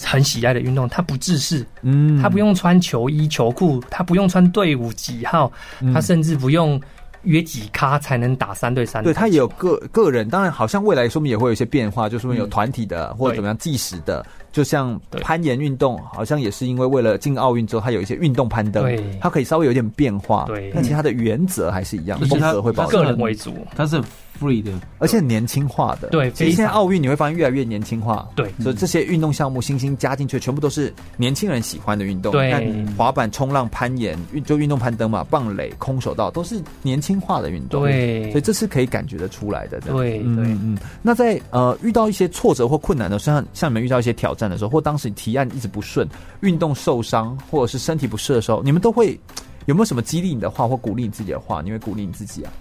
[0.00, 0.88] 很喜爱的运动。
[0.88, 5.50] 它不制式，嗯，它不用穿球衣球裤，它不用穿队伍几号，
[5.92, 6.80] 它甚至不用。
[7.22, 9.02] 约几咖才能打三对三？
[9.02, 24.00] 对，他也有个个人，当然好像未来说明也会有一些变化，就说明有团体的、嗯、或者怎么样计时的，就像攀岩运动，好像也是因为为了进奥运之后，它有一些运动攀登，对，它可以稍微有点变化，对，但其实它的原则还是一样，风格会保持个人为主，它是。
[24.40, 32.32] Free 的，而且年轻化的，对，其实现在奥运你会发现越来越年轻化，对，所以这些运动项目新兴加进去，全部都是年轻人喜欢的运动。
[32.32, 37.82] 对，滑板、冲浪、攀岩，运就运动攀登嘛，棒垒、空手道都是年轻化的运动。
[37.82, 39.80] 对，所以这是可以感觉得出来的。
[39.80, 40.78] 对，嗯嗯。
[41.02, 46.08] 那在呃遇到一些挫折或困难的时候，像像你们遇到一些挑战的时候，或当时提案一直不顺，
[46.40, 49.18] 运动受伤或者是身体不适的时候，你们都会
[49.66, 51.60] 有没有什么激励你的话或鼓励你自己的话？
[51.62, 52.52] 你会鼓励你自己啊？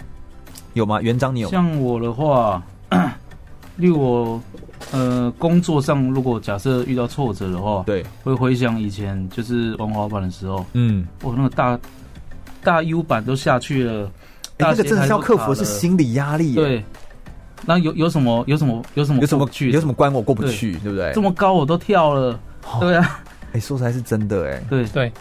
[0.73, 1.01] 有吗？
[1.01, 1.49] 元璋，你有？
[1.49, 2.63] 像我的话，
[3.77, 4.41] 例如我
[4.91, 11.79] 呃工作上，如果假设遇到挫折的话，对，会回想以前就是玩滑板的时候，嗯，我那个大
[12.63, 14.11] 大 U 板都下去了，欸、
[14.57, 16.55] 那个真的要克服的是心理压力。
[16.55, 16.83] 对，
[17.65, 21.11] 那有有什么有什么有什么有什么去有什么关我过不去，对，对不对？
[21.13, 24.85] 这么高我都跳了，哦、对啊，哎、欸，说出来是真的哎、欸，对。
[24.87, 25.11] 对，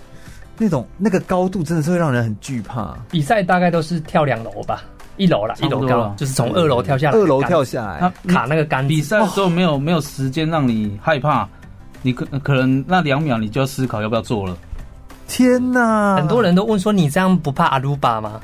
[0.59, 2.96] 那种那个高度真的是会让人很惧怕。
[3.11, 4.82] 比赛大概都是跳两楼吧。
[5.18, 7.18] 一楼了，一楼高，就是从二楼跳下来。
[7.18, 8.86] 二楼跳下来，他卡那个杆。
[8.88, 11.46] 比赛的时候没有没有时间让你害怕，
[12.00, 14.56] 你可可能那两秒你就要思考要不要做了。
[15.26, 16.16] 天哪！
[16.16, 18.40] 很多人都问说，你这样不怕阿鲁巴吗？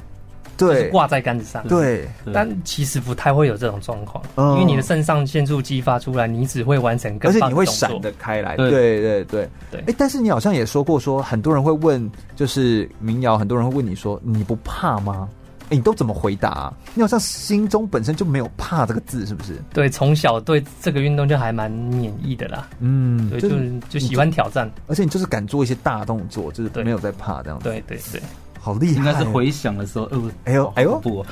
[0.57, 1.66] 对，挂在杆子上。
[1.66, 8.57] 对，但其实不太会有这种状况，因为你的肾上腺素激发出来，你只会完成更棒的动作，而且你会闪得开来。
[8.57, 9.85] 对对对对。
[9.89, 15.29] 哎，但是你好像也说过，说很多人会问，就是民谣，很多人会问你说，你不怕吗？
[15.71, 16.73] 欸、你都怎么回答、啊？
[16.95, 19.55] 你好像心中本身就没有怕这个字，是不是？
[19.73, 22.69] 对，从小对这个运动就还蛮免疫的啦。
[22.81, 23.49] 嗯，对，就
[23.89, 27.65] 就喜欢挑战，而且你就是敢做一些大动作，就是没有在怕这样子。
[27.65, 28.21] 对对对，
[28.61, 28.93] 好厉害！
[28.95, 31.25] 应该是回想的时候，呃，哎呦哎呦，不，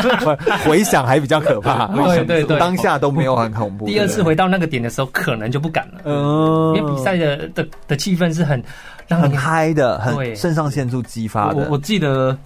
[0.64, 1.86] 回想还比较可怕。
[1.88, 3.86] 对对对，当下都没有很恐怖。
[3.88, 6.00] 第二次回到那个点的时候，可能就不敢了。
[6.04, 8.62] 嗯，因为比赛的的的气氛是很
[9.06, 11.56] 让很嗨的，很肾上腺素激发的。
[11.56, 12.36] 我我记得。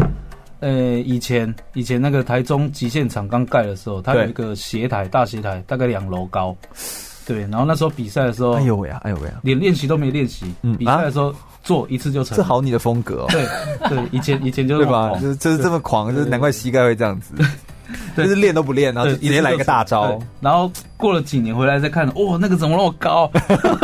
[0.60, 6.56] 呃，以前以前那个台中极限场刚盖的时候，它有一个斜台，大斜台，大概两楼高。
[7.26, 11.32] 对，然后那时候比赛的时候，哎呦喂呀，哎呦喂呀，连练习都没练习，嗯，比赛的时候
[11.62, 12.36] 做一次就成。
[12.36, 13.26] 这好你的风格哦。
[13.30, 13.46] 对
[13.88, 15.12] 对，以前以前就是对吧？
[15.20, 17.34] 就是就是这么狂，就是难怪膝盖会这样子。
[18.16, 23.30] 就是练都不练，然后就直接来一个大招，然后过了几年回来再看，哇，那个怎么那么高？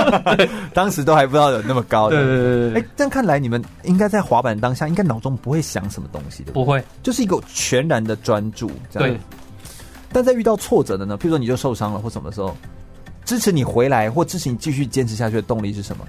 [0.74, 2.16] 当时都还不知道有那么高的。
[2.16, 2.82] 对对对对。
[2.82, 6.52] 哎，这样看来你们应该在滑板当下，应该脑中不会想什么东西的。
[6.52, 8.70] 不会，就是一个全然的专注。
[8.92, 9.18] 对。
[10.12, 11.18] 但在遇到挫折的呢？
[11.18, 12.56] 譬如说你就受伤了或什么时候，
[13.24, 16.06] 支持你回来或支持你继续坚持下去的动力是什么？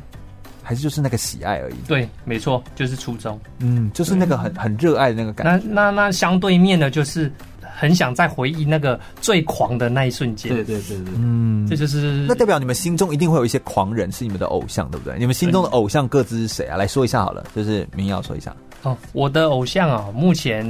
[0.64, 1.76] 还是就是那个喜爱而已？
[1.88, 3.40] 对，没错，就是初衷。
[3.60, 5.68] 嗯，就是那个很很热爱的那个感觉。
[5.68, 7.32] 那那那相对面的就是。
[7.80, 10.52] 很想再回忆那个最狂的那一瞬间。
[10.52, 15.16] 对对对对，嗯，这就是那代表你们心中一定会有一些狂人是你们的偶像，对不对？
[15.20, 16.76] 你们心中的偶像各自是谁啊？
[16.76, 18.56] 来说一下好了，就是民谣说一下。
[18.82, 20.66] 哦，我的偶像啊，目前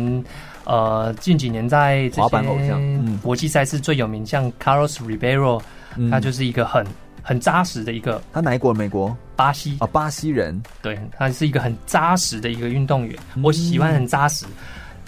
[0.65, 5.61] 呃近几年在滑板偶像，嗯，国际赛事最有名，像 Carlos Ribeiro，
[6.11, 6.85] 他就是一个很
[7.23, 8.21] 很扎实的一个。
[8.33, 8.73] 他哪一国？
[8.73, 10.61] 美国、巴西啊，巴西人。
[10.81, 13.17] 对，他是一个很扎实的一个运动员。
[13.41, 14.45] 我喜欢很扎实。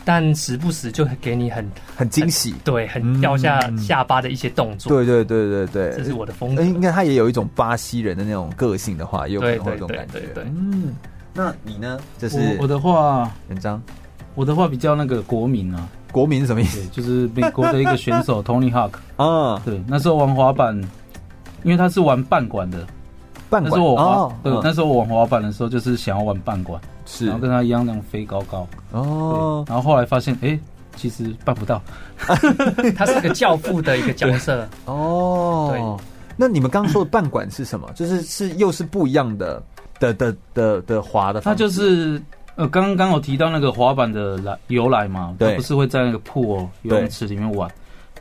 [0.05, 4.89] 但时不时就会给你很很惊喜，对，很掉下下巴的一些动作。
[4.91, 6.63] 对对对对对，这是我的风格。
[6.63, 10.19] 应该他也有一种巴西人的那种个性的话，也有可能会有这种感觉。
[10.45, 10.95] 嗯，
[11.33, 11.99] 那你呢？
[12.17, 13.81] 就是我，我的话，文章，
[14.35, 16.85] 我的话比较那个国民啊，国民是什么意思？
[16.87, 20.75] 就是美国的一个选手 Tony Hawk 啊，对，那时候玩滑板，
[21.63, 22.87] 因为他是玩半管的。
[23.49, 28.67] 半管我滑，哦、对，嗯、那时候我玩滑板的时候，就是想要玩半管，是，然后跟他一样那样飞高高。
[28.91, 30.59] 哦，然后后来发现，哎、欸，
[30.95, 31.81] 其实办不到。
[32.95, 34.67] 他是个教父的一个角色。
[34.85, 36.05] 哦，对。
[36.37, 37.89] 那你们刚刚说的半管是什么？
[37.95, 39.61] 就是是又是不一样的
[39.99, 41.41] 的的的的滑的。
[41.41, 42.21] 它就是
[42.55, 45.35] 呃，刚刚有提到那个滑板的来由来嘛？
[45.39, 47.69] 对，不是会在那个 pool 游泳池里面玩。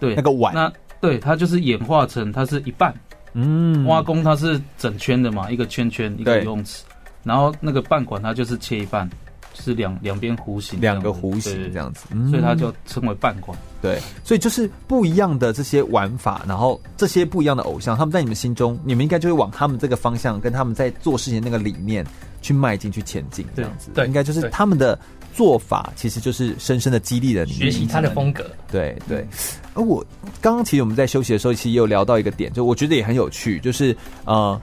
[0.01, 0.55] 对，那个碗。
[0.55, 2.93] 那对，它就是演化成它是一半。
[3.35, 6.85] 嗯，挖工它是整圈的嘛，一个圈圈一个游泳池，
[7.23, 9.09] 然后那个半管它就是切一半，
[9.53, 13.57] 就是两两边弧形，两个弧形这样子，所以它就称为半管。
[13.81, 22.05] 对，所以就是不一样的这些玩法，然后这些不一样的偶像，他们在你们心中，你们应该就会往他们这个方向，跟他们在做事情那个理念
[22.43, 23.91] 去迈进去前进，这样子。
[23.95, 24.99] 对，应该就是他们的
[25.35, 28.51] 做法，其实就是深深的激励了你，学习他的风格。
[28.71, 29.27] 对对。
[29.75, 30.05] 而我
[30.41, 34.61] 刚刚其实我们在休息的时候，其实也有聊到一个点，就我觉得也很有趣，就是呃，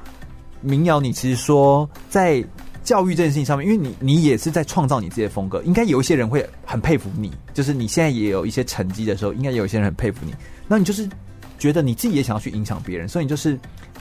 [0.62, 2.44] 民谣，你其实说在
[2.84, 10.36] 教育这件事情上面，因为你你也是在创造你自己的风格，应该有一些人会很佩服你，就是你现在也有一些成绩的时候，应该有一些人很佩服你。
[10.68, 11.08] 那你就是
[11.58, 13.58] 觉得你自己也想要去影响别人，所以你就是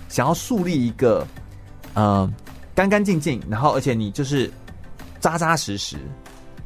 [0.09, 1.27] 想要树立一个
[1.95, 2.31] 呃
[2.75, 4.51] 干干净净，然后而且你就是
[5.21, 5.97] 扎扎实实，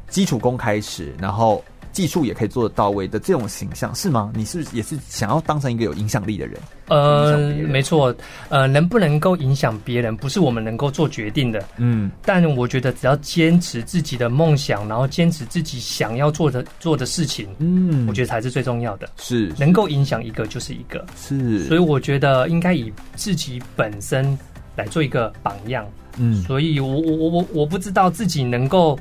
[0.09, 1.63] 基础功开始，然后。
[1.91, 4.31] 技术也可以做得到位的这种形象是吗？
[4.35, 6.55] 你是也是想要当成一个有影响力的人？
[6.87, 7.35] 呃，
[7.67, 8.15] 没错，
[8.47, 11.61] 呃，能不能够影响别人，不是我们能够做决定的。
[11.77, 19.09] 嗯，但我觉得只要坚持自己的梦想，然后坚持自己想要做的做的事情，嗯，我觉得才是最重要的。
[19.17, 21.03] 是，能够影响一个就是一个。
[21.17, 24.37] 是，所以我觉得应该以自己本身
[24.75, 25.85] 来做一个榜样。
[26.17, 28.97] 嗯，所以我我我我我不知道自己能够。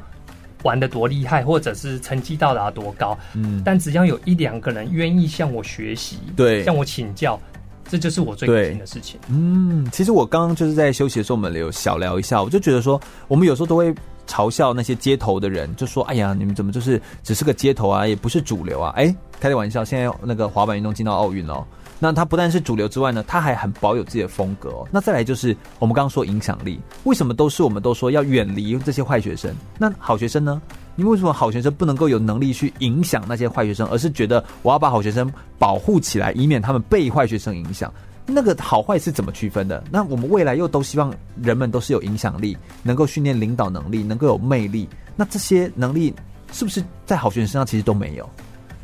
[0.63, 7.41] 玩的多厉害，或者是成绩到达多高，嗯，但只要有一两个人愿意向我学习，对，向我请教，
[7.89, 9.19] 这就是我最开心的事情。
[9.29, 13.95] 嗯，其实我刚刚就是在休息的时候，我们有小聊一下，我就觉得说，我们有时候都会
[14.27, 21.67] 嘲笑那些街头的人，就说：“哎呀，你们怎么就是只是个街头啊，也不是主流啊？”哎，开个玩笑，现在那个滑板运动进到奥运了。
[22.01, 24.85] 那他不但是主流之外呢，他还很保有自己的风格。
[24.91, 29.53] 那再来就是我们刚刚说影响力，为什么都是我们都说要远离这些坏学生？
[29.79, 30.61] 那好学生呢？
[30.95, 37.93] 你为什么好学生不能够有能力去影响那些坏学生，而是觉得我要把好学生保护起来，以免他们被坏学生影响？
[38.27, 39.83] 那个好坏是怎么区分的？
[39.91, 44.89] 那我们未来又都希望人们都是有影响力，能够训练领导能力，能够有魅力。
[45.17, 46.15] 那这些能力
[46.53, 48.29] 是不是在好学生身上其实都没有？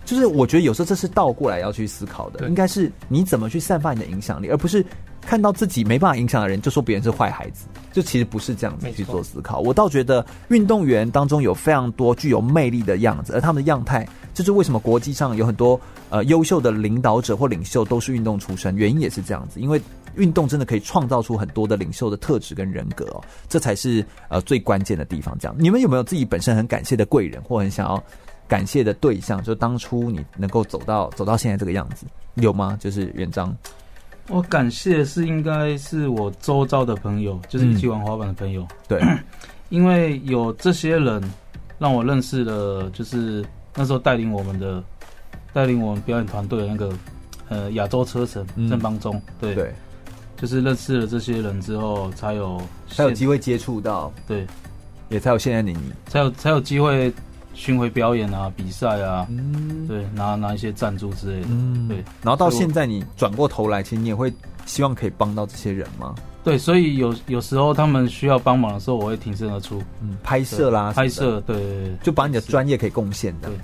[0.05, 4.85] 就是我觉得有时候这是倒过来要去思考的，应该是你怎么去散发你的影响力，而不是
[5.21, 7.67] 看到自己没办法影响的人就说别人是坏孩子。
[7.93, 9.61] 就其实不是这样子去做思考。
[9.61, 15.81] 我倒觉得运动员当中有非常多具有魅力的样子，而他们的样态，就是为什么国际上有很多
[16.11, 19.81] 呃优秀的领导者或领袖都是运动出身，原因也是这样子，因为
[20.17, 25.39] 运动真的可以创造出很多的领袖的特质跟人格哦，这才是呃最关键的地方。
[25.39, 28.05] 这样，你们有没有自己本身很感谢的贵人，或很想要？
[28.47, 32.77] 感谢的对象，就当初你能够走到走到现在这个样子，有吗？
[32.79, 33.57] 就是元璋，
[34.29, 38.63] 我感谢的是应该是我周遭的朋友，就是一起玩滑板的朋友。
[38.63, 39.03] 嗯、对，
[39.71, 41.23] 因为有这些人
[41.79, 44.83] 让我认识了，就是那时候带领我们的
[45.53, 46.93] 带领我们表演团队的那个
[47.49, 49.21] 呃亚洲车神郑邦忠。
[49.41, 49.73] 对对，
[50.37, 54.47] 就是认识了这些人之后，才有才有机会接触到，对，
[55.09, 57.11] 也才有现在的你，才有才有机会。
[57.55, 61.99] 巡回表演啊，比赛啊，嗯，对，拿拿一些赞助之类的，嗯，对。
[62.23, 64.33] 然后到现在，你转过头来，其实你也会
[64.67, 66.15] 希望可以帮到这些人吗？
[66.43, 71.57] 对，所以有有时候他们需要帮忙的时候，我会挺身而出，嗯，拍摄啦，拍摄，对，
[72.03, 73.49] 就把你的专业可以贡献的。
[73.49, 73.57] 对，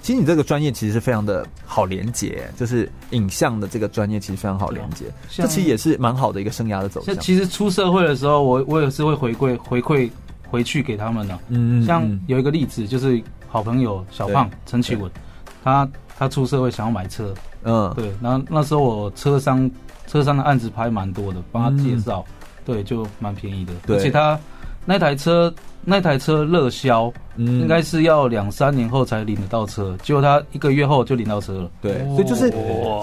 [0.00, 7.14] 其实你这个专业其实是非常的好连接，就是影像的这个专业其实非常好连接，这其实也是蛮好的一个生涯的走向。
[7.18, 10.08] 其实出社会的时候，我我也是会回馈回馈。
[10.54, 15.10] 回去给他们了，嗯，像有一个例子，就是好朋友小胖陈启文，
[15.64, 17.34] 他他出社会想要买车，
[17.64, 19.68] 嗯，对，然后那时候我车商
[20.06, 22.24] 车商的案子拍蛮多的，帮他介绍，
[22.64, 24.38] 对，就蛮便宜的，而且他
[24.84, 25.52] 那台车。
[25.86, 31.70] 那台车热销，嗯，应该是要两三年后才领得到车，结果他一个月后就领到车了。
[31.82, 32.52] 对，所以就是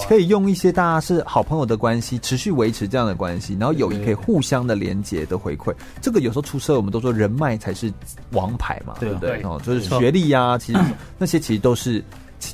[0.07, 5.73] 可以用一些大家是好朋友的关系，持续维持这样的关系，然后友谊可以互相的连接的回馈。
[6.01, 7.91] 这个有时候出车，我们都说人脉才是
[8.31, 9.41] 王牌嘛，对不对？
[9.43, 10.79] 哦，就是学历呀，其实
[11.17, 12.03] 那些其实都是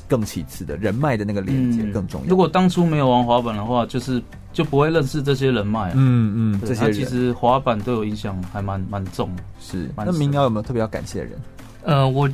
[0.08, 2.28] 更其次的，人脉的那个连接更重要。
[2.28, 4.22] 如果当初没有玩滑板的话，就是。
[4.50, 9.42] 就不会认识这些人脉，嗯嗯，这些其实滑板对我影响还蛮蛮重的。
[9.60, 11.38] 是，那民谣有没有特别要感谢的人？
[11.84, 12.28] 呃，我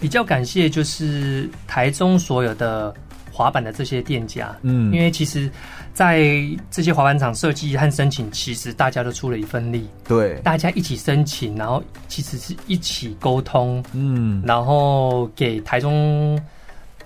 [0.00, 2.94] 比较感谢就是台中所有的
[3.30, 5.50] 滑板的这些店家，嗯，因为其实，
[5.92, 6.24] 在
[6.70, 16.40] 这些滑板场设计和申请，其实大家都出了一份力，对，大家一起申请，然后其实是一起沟通，嗯，然后给台中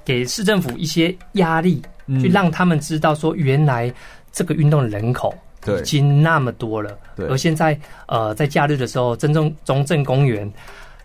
[0.05, 3.93] 给市政府一些压力，嗯，去让他们知道说原来。
[4.35, 5.35] 这个运动的人口
[5.67, 6.99] 已经那么多了，
[7.29, 10.51] 而现在呃，在假日的时候，真正中正公园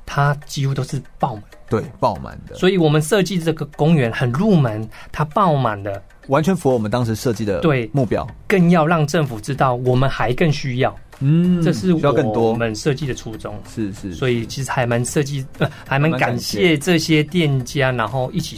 [0.05, 2.55] 它几乎都是爆满，对，爆满的。
[2.55, 8.25] 所以我们设计这个公园很入门，它爆满的，完全符合我们当时设计的对目标。
[8.47, 13.61] 更要让政府知道，我们还更需要，嗯，这是我们设计的初衷。
[13.69, 18.57] 是是，所以其实还蛮设计，呃，还蛮感谢这些店家，然后一起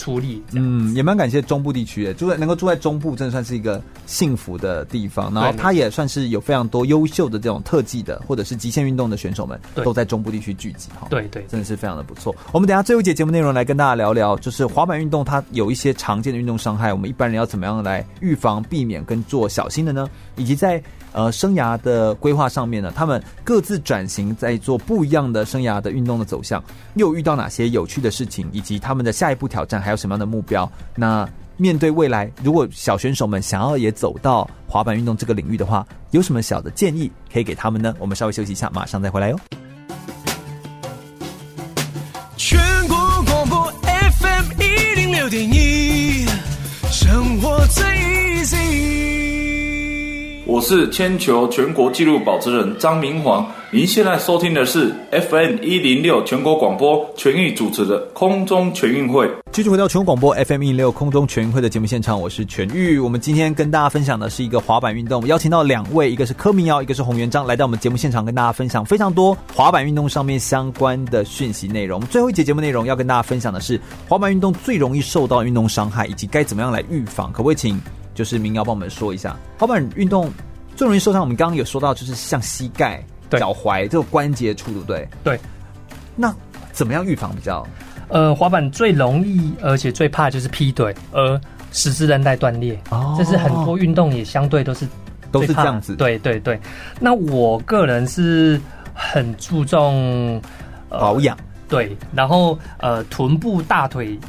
[0.00, 0.10] 出。
[0.10, 5.32] 出力，嗯，也蛮感谢中部地区的，住在能够住在中部，真的算是一个幸福的地方。
[5.32, 11.06] 然后它也算是有非常多优秀的这种特技的，或者是极限运动的选手们，都在中部地区聚集哈。
[11.10, 12.34] 对对，真的是非常的不错。
[12.50, 20.10] 我们等下最后一节节目内容来跟大家聊聊，就是滑板运动它有一些常见的运动伤害，我们一般人要怎么样来预防、避免跟做小心的呢？
[20.34, 20.82] 以及在
[21.12, 26.62] 呃，生涯的规划上面呢，他们各自转型，在做不一样的生涯的运动的走向，
[26.94, 30.70] 又遇到哪些有趣的事情，以及他们的下一步挑战还有什么样的目标？
[30.94, 37.94] 那面对未来，如果小选手们想要也走到滑板运动这个领域的话，有什么小的建议可以给他们呢？
[37.98, 39.38] 我们稍微休息一下，马上再回来哟。
[42.36, 42.58] 全
[42.88, 42.96] 国
[43.26, 46.24] 广播 FM 一零六点一，
[46.90, 48.09] 生活最。
[50.50, 59.30] 我是铅球全国纪录保持人张明煌，您现在收听的是 FM 一零六全国广播全域主持的空中全运会。
[59.52, 62.98] 继续回到全国广播 FM 一零六空中全运会的节目现场，我是全玉。
[62.98, 72.00] 我们今天跟大家分享的是一个滑板运动，邀请到两位，一个是柯明尧，一个是洪元璋，来到我们节目现场跟大家分享非常多滑板运动上面相关的讯息内容。
[72.06, 77.80] 最后一节节目内容要跟大家分享的是滑板运动最容易受到运动伤害，以及该怎么样来预防，可不可以请？
[78.20, 80.30] 就是民谣帮我们说一下，滑板运动
[80.76, 81.22] 最容易受伤。
[81.22, 85.08] 我们刚刚有说到，就是像膝盖、脚踝这个关节处，对不对？
[85.24, 85.40] 对。
[86.16, 86.30] 那
[86.70, 87.66] 怎么样预防比较？
[88.08, 91.40] 呃，滑板最容易而且最怕就是劈腿，而
[91.72, 92.78] 十字韧带断裂。
[92.90, 93.14] 哦。
[93.16, 94.86] 这是很多运动也相对都是
[95.32, 95.96] 都是这样子。
[95.96, 96.60] 对对对。
[97.00, 98.60] 那我个人是
[98.92, 100.38] 很注重、
[100.90, 101.34] 呃、保养。
[101.70, 101.96] 对。
[102.12, 104.20] 然后呃，臀部、大腿。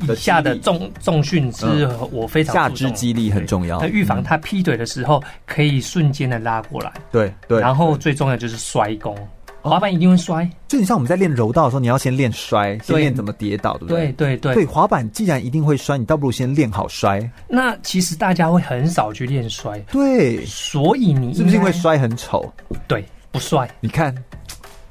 [0.00, 3.80] 以下的重重训是我非常下肢肌力很重要。
[3.80, 6.92] 那预防他劈腿的时候，可以瞬间的拉过来。
[7.10, 7.60] 对对。
[7.60, 9.16] 然后最重要就是摔功，
[9.60, 10.48] 滑板一定会摔。
[10.68, 14.06] 就你像我们在练柔道的时候，你要先练摔，先练怎么跌倒，对不对？
[14.12, 14.54] 对对对。
[14.54, 17.20] 对，滑板既然一定会摔，你倒不如先练好摔。
[17.48, 19.78] 那其实大家会很少去练摔。
[19.90, 20.44] 对。
[20.44, 22.52] 所以你是不是因为摔很丑？
[22.88, 23.68] 对，不帅。
[23.80, 24.14] 你看。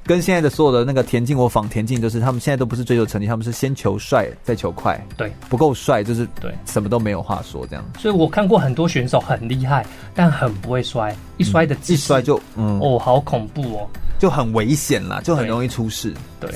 [0.04, 5.00] 跟现在的所有的那个田径，我仿田径，就是他们现在都不是追求成绩，他们是先求帅再求快。
[5.16, 7.84] 对，不够帅就是对，什么都没有话说这样。
[7.98, 13.88] 所以我看过很多选手很厉害，但很不会摔，一摔的一摔就嗯哦，好恐怖哦，
[14.18, 16.12] 就很危险啦，就很容易出事。
[16.40, 16.50] 对，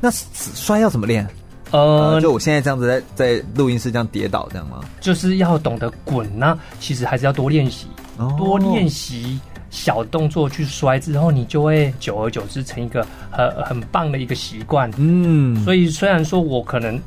[0.00, 1.26] 那摔要怎么练？
[1.70, 4.80] 呃，就我现在这样子在在录音室这样跌倒这样吗？
[5.00, 7.86] 就是要懂得滚呢，其实还是要多练习，
[8.36, 9.38] 多练习。
[9.70, 14.90] 小动作去摔之后，你就会久而久之成一个很很棒的一个习惯。
[14.96, 17.00] 嗯，所以虽然说我可能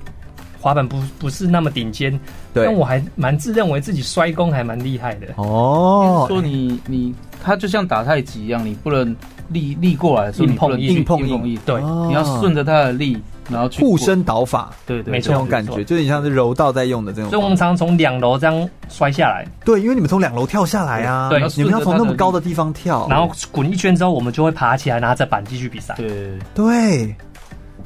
[0.60, 2.18] 滑板不不是那么顶尖，
[2.54, 5.28] 但我还蛮自认为自己摔功还蛮厉害的。
[5.36, 9.14] 哦，说你你他就像打太极一样，你不能
[9.50, 13.18] 力力过来的时候，你不能硬碰硬，对，你要顺着他的力。
[13.50, 17.30] 然后护身倒法，对对，没错，这种感觉，就是你像是柔道在用的这种。
[17.30, 19.46] 所以我们常常从两楼这样摔下来。
[19.66, 25.94] 对，因为你们从两楼跳下来啊，对，你们要从那么高的地方跳，然后滚一圈之后，我们就会爬起来，拿着板继续比赛。
[25.96, 27.16] 对对，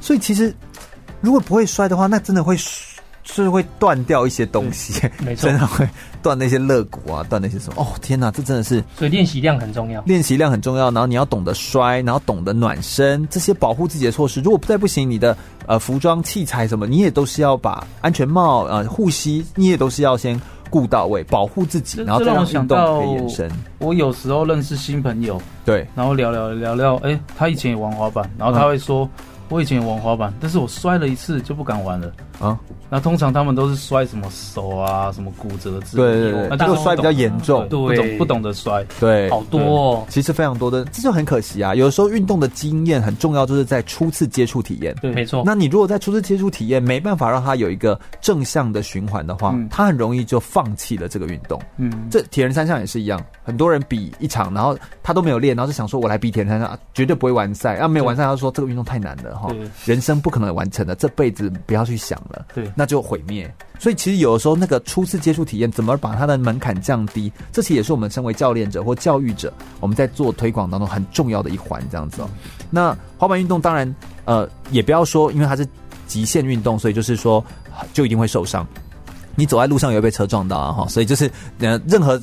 [0.00, 0.54] 所以其实
[1.20, 2.56] 如果不会摔的话，那真的会。
[3.30, 5.88] 是会断掉一些东西，没错，真的会
[6.22, 7.82] 断那些肋骨啊，断那些什么？
[7.82, 10.90] 哦，天哪，这真的是，所以练习量很重要，练习量很重要。
[10.90, 14.40] 然后你要懂得摔，然后懂得暖身，这些保护自己的措施。
[14.40, 20.40] 如果再不行，你的呃服装器材什么，你也都是要把安全帽呃护膝，你也都是要先
[20.70, 23.50] 顾到位，保护自己，然后再让运动可以延伸。
[23.78, 29.04] 我有时候认识新朋友，对，然后聊聊聊聊，哎、欸，他以前也玩滑板，然后他会说。
[29.04, 32.58] 嗯我以前也玩滑板，但是我摔了一次就不敢玩了啊。
[32.90, 36.12] 那通常他们都是摔什么手啊，什么骨折之类的。
[36.12, 41.74] 对对对，那就摔比较严重，对，不懂不懂得摔，对，好多哦，其实非常多的，这就很可惜啊。
[41.74, 44.94] 有的时候运动的经验很重要，就是在初次接触体验。
[45.02, 45.42] 对，没错。
[45.44, 51.60] 那你如果在初次接触体验没办法让他有一个正向的循环的话，他很容易就放弃了这个运动。
[51.76, 57.76] 嗯，这铁人三项也是一样，很多人比一场，然后他都没有练，然后就想说我来比铁人三项，绝对不会完赛。
[57.76, 59.54] 啊，没有完赛，他说这个运动太难了哈，
[59.84, 60.18] 人生。
[60.18, 63.52] 不可能完成的，这辈子不要去想了，对，那就毁灭。
[63.78, 71.82] 所以其实有的时候，那个初次接触体验，怎么把它的门槛降低，这其实也是我们身为教练者或教育者，我们在做推广当中很重要的一环。
[71.90, 72.28] 这样子哦。
[72.70, 73.94] 那滑板运动当然，
[74.24, 75.66] 呃，也不要说，因为它是
[76.06, 77.44] 极限运动，所以就是说
[77.92, 78.66] 就一定会受伤。
[79.34, 80.88] 你走在路上也会被车撞到啊，哈。
[80.88, 82.20] 所以就是呃，任何。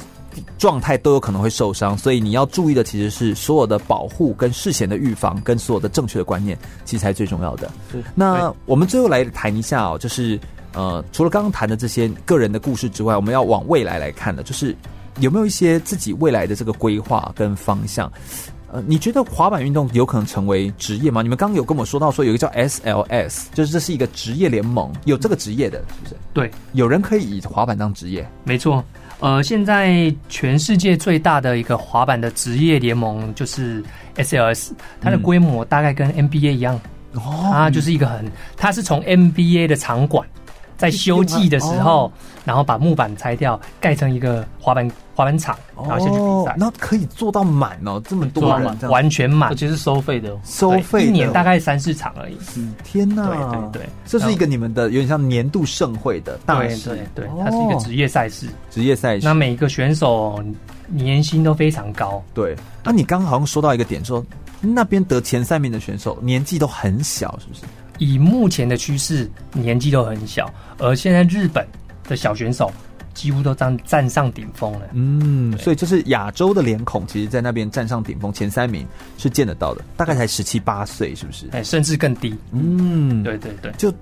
[0.58, 7.70] 状态都有可能会受伤，所以你要注意的其实是所有的保护跟事前的预防，跟所有的正确的观念，其实才最重要的。
[8.14, 10.40] 那我们最后来谈一下哦，就是
[10.74, 14.76] 呃，除了刚刚谈的这些个人的故事之外，我们要往未来来看的，就是
[15.20, 18.12] 有没有一些自己未来的这个规划跟方向？
[18.72, 21.22] 呃，你觉得滑板运动有可能成为职业吗？
[21.22, 26.16] 你们刚刚有跟我说到说有一个叫 SLS，就是这是一个职业联盟，有这个职业的，是不是？
[26.34, 28.84] 对，有人可以以滑板当职业，没错。
[29.20, 33.84] 呃，现在全世界最大的一个滑板的职业联盟就是
[34.18, 36.76] SLS，它的规模大概跟 NBA 一样，
[37.14, 40.28] 哦、嗯，它就是一个很，它是从 NBA 的场馆。
[40.78, 42.12] 在休季的时候，
[42.44, 46.56] 然后把木板拆掉，盖成一个滑板滑板场，然后先去比赛。
[46.58, 52.38] 那可以做到满哦，这么多人，完全满，而且是收费的，收费一年大概三四场而已。
[52.84, 53.28] 天哪！
[53.28, 59.26] 对对对，这是一个你们的有点像年度盛会的大事，对对，它是一个职业赛事，职业赛事。
[59.26, 60.44] 那每一个选手
[60.88, 62.22] 年薪都非常高。
[62.34, 64.24] 对，那你刚刚好像说到一个点，说
[64.62, 67.62] 那边得前三名的选手年纪都很小，是不是？
[67.98, 71.66] 以目前的趋势，年纪都很小，而现在日本
[72.08, 72.72] 的小选手
[73.14, 74.82] 几乎都站站上顶峰了。
[74.94, 78.86] 嗯，所以就是亚洲的脸孔，其实，在那边站上顶峰前三名
[79.18, 81.48] 是见得到的，大概才十七八岁，是不是？
[81.52, 82.36] 哎，甚至更低。
[82.52, 83.94] 嗯，对对对，就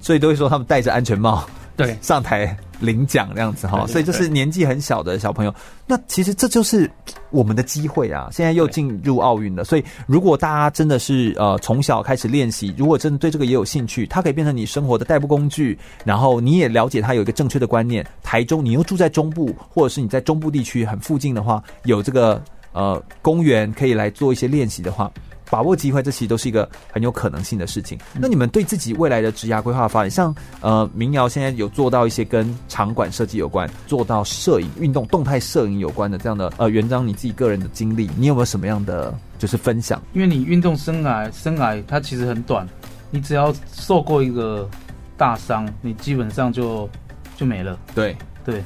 [0.00, 2.56] 所以都会说他们戴着安全帽，对，上台。
[2.80, 5.54] 领奖这样子哈，所以就是年纪很小的小朋友。
[5.86, 6.90] 那其实这就是
[7.30, 8.28] 我们的机会啊！
[8.30, 15.78] 现在又进入奥运了，所以如果大家真的是呃从小开始练习，如果真的对这个也有兴趣，它可以变成你生活的代步工具。
[16.04, 18.06] 然后你也了解它有一个正确的观念。
[18.22, 22.42] 台中，你又住在中部，或者是你在中部地区很附近的话，有这个
[22.72, 25.10] 呃公园可以来做一些练习的话。
[25.50, 27.98] 把握机会，这其实都是一个很有可能性的事情。
[28.14, 40.02] 那你们对自己未来的职涯规划发展，像呃，民谣现在有做到一些跟场馆设计有关，做到摄影、运动、动态摄影有关的这样的呃，元璋你自己个人的经历，你有没有什么样的就是分享？
[40.12, 42.66] 因为你运动生涯生涯它其实很短，
[43.10, 44.68] 你只要受过一个
[45.16, 46.88] 大伤，你基本上就
[47.36, 47.78] 就没了。
[47.94, 48.62] 对对。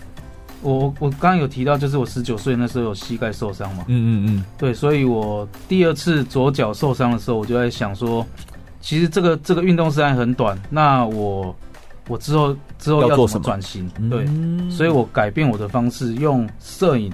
[0.62, 8.24] 我我刚刚有提到，就是我十九岁那时候有膝盖受伤嘛，嗯嗯嗯，对，所以我第二次左脚受伤的时候，我就在想说，
[8.80, 11.54] 其实这个这个运动时间很短，那我
[12.08, 13.90] 我之后之后要做什么转型？
[14.08, 14.24] 对，
[14.70, 17.12] 所以我改变我的方式，用摄影、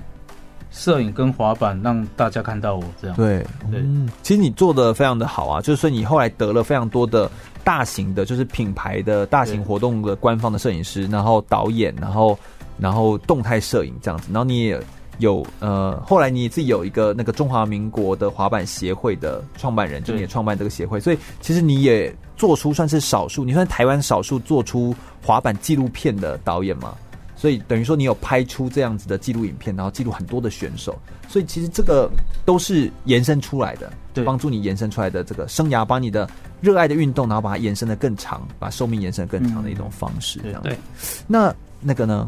[0.70, 3.16] 摄影跟滑板让大家看到我这样。
[3.16, 3.82] 对对，
[4.22, 7.30] 其实你做的非常的好啊，就是说你后来得了非常多的
[7.64, 12.38] 大型的，就是品牌的大型活动的官方的摄影师，然后导演，然后。
[12.78, 14.80] 然后动态摄影这样子，然后你也
[15.18, 24.94] 有呃，后来你自己有一个那个中华民国的滑板协会的创办人，就你也创办这个协会，所以其实你也做出算是少数，你算台湾少数做出
[25.24, 26.94] 滑板纪录片的导演嘛，
[27.34, 30.96] 所以等于说你有拍出这样子的纪录影片，然后记录很多的选手，
[31.26, 32.08] 所以其实这个
[32.44, 36.30] 都是延伸出来的，对，帮助你延伸出来的这个生涯，把你的
[36.60, 40.68] 热爱的运动，然后把它延伸的更长，把寿命延伸得更长的一种方式，这样子。
[40.68, 40.78] 对，
[41.26, 42.24] 那那个呢？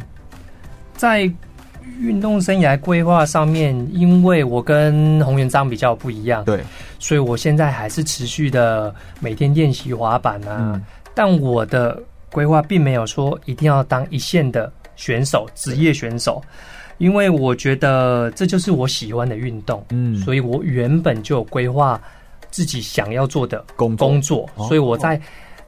[1.00, 1.22] 在
[1.98, 6.60] 运动生涯规划上面，因为我跟洪元璋比较不一样，对，
[6.98, 10.74] 所以我现在还是持续的每天练习滑板啊。
[10.74, 11.98] 嗯、但我的
[12.30, 16.42] 规划并没有说一定要当一线的选手、职业选手，
[16.98, 19.82] 因为我觉得这就是我喜欢的运动。
[19.88, 21.98] 嗯，所以我原本就有规划
[22.50, 25.18] 自己想要做的工作，工作，所以我在。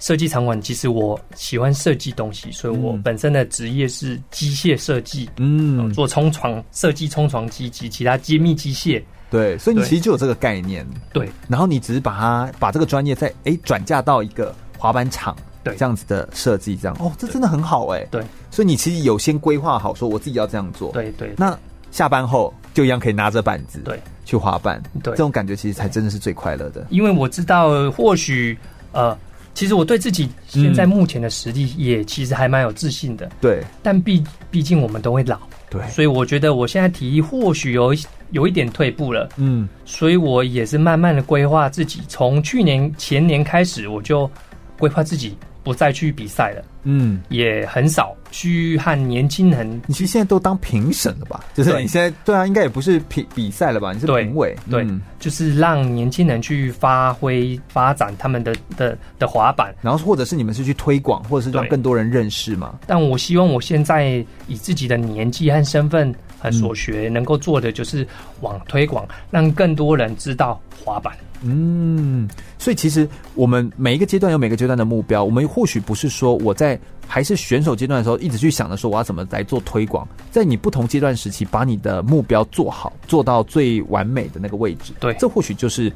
[0.03, 9.01] 设计场馆，其实我喜欢设计东西，所以我本身的职业是机械设计，嗯，做冲床设计、冲床机及其他精密机械。
[9.31, 10.85] 对，所以你其实就有这个概念。
[11.13, 18.09] 对，然后你只是把它把这个专业再诶转嫁到一个滑板场，对，这样子的设计，这样哦，这真的很好哎、欸。
[18.11, 20.91] 对，所以你其实有先规划好，说我自己要这样做。
[20.91, 21.57] 对对，那
[21.93, 24.83] 下班后就一样可以拿着板子，对，去滑板。
[25.01, 26.85] 对，这种感觉其实才真的是最快乐的。
[26.91, 28.59] 因为我知道，或许
[28.91, 29.17] 呃，
[29.55, 33.31] 其实我对自己现在目前的实力也其实还蛮有自信的。
[33.41, 35.39] 对，但毕毕竟我们都会老。
[35.71, 37.95] 对，所以我觉得我现在体力或许有
[38.31, 44.31] 有一点退步了，嗯，所以我也是慢慢的规划自己，从去年前年开始，我就
[44.79, 49.81] 规划自己不再去比赛了，嗯，也很少去和年轻人。
[49.87, 51.45] 你其实现在都当评审了吧？
[51.55, 53.93] 就是你现在对啊，应该也不是比比赛了吧？
[53.93, 62.79] 你是评委，对，嗯、就是让年轻人去发挥发展他们的的的滑板，然后或者是你们是去推广，或者是让更多人认识嘛？
[62.87, 66.15] 但我希望我现在以自己的年纪和身份。
[66.51, 68.07] 所学能够做的就是
[68.41, 71.15] 往推广，让更多人知道滑板。
[71.45, 75.25] 嗯，所以其实我们每一个阶段有每个阶段的目标。
[75.25, 76.79] 我们或许不是说我在
[77.09, 84.93] 还是选手阶段的时候一直去想着说我要怎么来做推广，在你不同阶段时期把你的目标做好，做到最完美的那个位置。
[85.01, 85.93] 对，这或许就是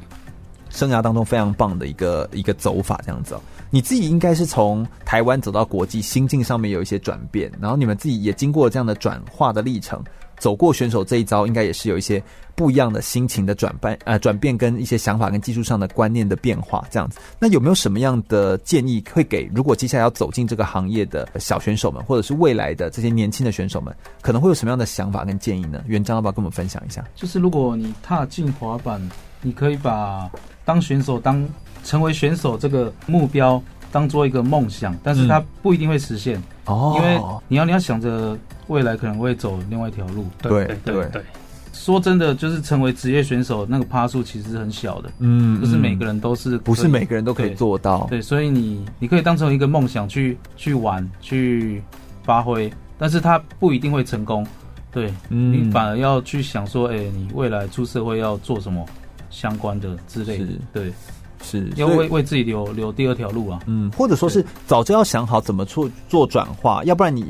[0.69, 3.41] 生涯当中非常棒的一个一个走法，这样子哦。
[3.69, 10.03] 你自己应该是从台湾走到国际，心境上面有一些转变，然后你们自己也经过了这样的转化的历程。
[10.37, 12.21] 走过选手这一招，应该也是有一些
[12.55, 17.19] 不一样的心情的转变，呃，转变跟一些想法跟技术上的观念的变化，这样子。
[17.39, 25.83] 那有没有什么样的建议会给如果接下来要走进这个行业的小选手们，或者是未来的这些年轻的选手们，可能会有什么样的想法跟建议呢？
[25.87, 27.03] 元璋要不要跟我们分享一下？
[27.15, 29.01] 就是如果你踏进滑板，
[29.41, 30.29] 你可以把
[30.65, 31.47] 当选手、当
[31.83, 33.61] 成为选手这个目标
[33.91, 38.37] 当做一个梦想，但是它不一定会实现哦，因为你要你要想着。
[38.67, 41.23] 未来可能会走另外一条路，对对对，对。
[41.71, 51.81] 说真的，就是成为职业选手，那个趴数其实是很小的，嗯，不是每个人都是，不是每个人都可以做到，对，对，所以你你可以当成一个梦想去去玩去
[52.23, 54.45] 发挥，但是他不一定会成功，
[54.91, 58.85] 对，嗯，你反而要去想说，哎、欸，你未来出社会要做什么
[59.29, 60.91] 相关的之类的，对。
[61.43, 67.25] 是要为为自己留留第二条路啊，嗯，或者说是早就要想好怎么做做转化，要不然你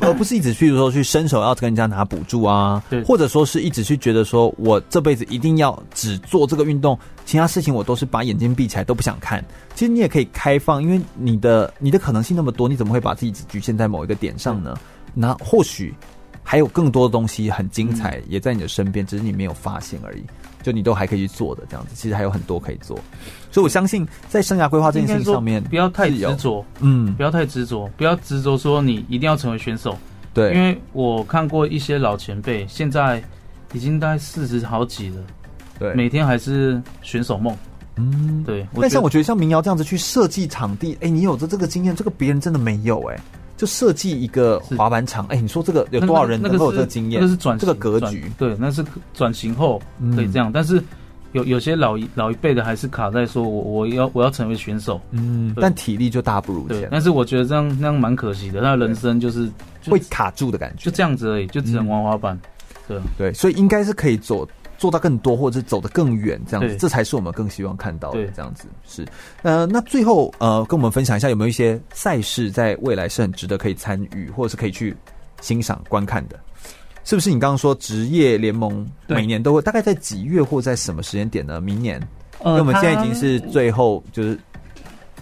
[0.00, 9.44] 而不是一直去说去伸手要跟人家拿补助啊，对，或者说是一直去觉得说我这辈子一定要只做这个运动，其他事情我都是把眼睛闭起来都不想看。
[9.74, 14.76] 其实你也可以开放，因为你的你的可能性那么多，你怎么会把自己只局限在某一个点上呢？
[15.12, 15.94] 那或许
[16.42, 20.24] 还有更多的东西很精彩，也在你的身边，只是你没有发现而已。
[20.64, 22.98] 就你都还可以去做的这样子，其实还有很多可以做，
[23.50, 29.94] 所以我相信在生涯规划这件事情上面，不要太执着，嗯，不要太执着，不要执着说你一定要成为选手，
[30.32, 33.22] 对，因为我看过一些老前辈，现在
[33.74, 35.16] 已经大概四十好几了，
[35.78, 37.54] 对，每天还是选手梦，
[37.96, 38.66] 嗯，对。
[38.80, 43.20] 但像我觉得像民谣这样子去设计场地，哎、欸，你有着这个经验，这个别人真的没有、欸，哎。
[43.56, 47.20] 就设计一个滑板场，哎、欸，你说这个有多少人能够有这个经验？
[47.20, 49.80] 那个是转这个格局，对，那是转型后
[50.14, 50.50] 可以这样。
[50.50, 50.82] 嗯、但是
[51.32, 56.88] 有有些老一老一辈的还是卡在说我我要我要成为选手，嗯，但体力就大不如前。
[56.90, 59.48] 但是我觉得这样那样蛮可惜的，他的人生就是
[59.86, 62.38] 会卡住的感觉，就这样子而已，就只能玩滑板。
[62.86, 64.46] 对对，所以应该是可以做。
[64.78, 68.24] 做到更多，或者是走得更远，这样子，这才是我们更希望看到的。
[68.28, 69.06] 这样子是，
[69.42, 74.96] 呃，那最后呃，跟我们分享一下，有没有一些赛事在未来是很值得可以参与，或者是可以去
[75.40, 76.38] 欣赏观看的？
[77.04, 81.60] 是不是你刚刚说职业联盟每年都会，大概在几月或在什么时间点呢？
[81.60, 82.00] 明年，
[82.44, 84.38] 因为我们现在已经是最后就是。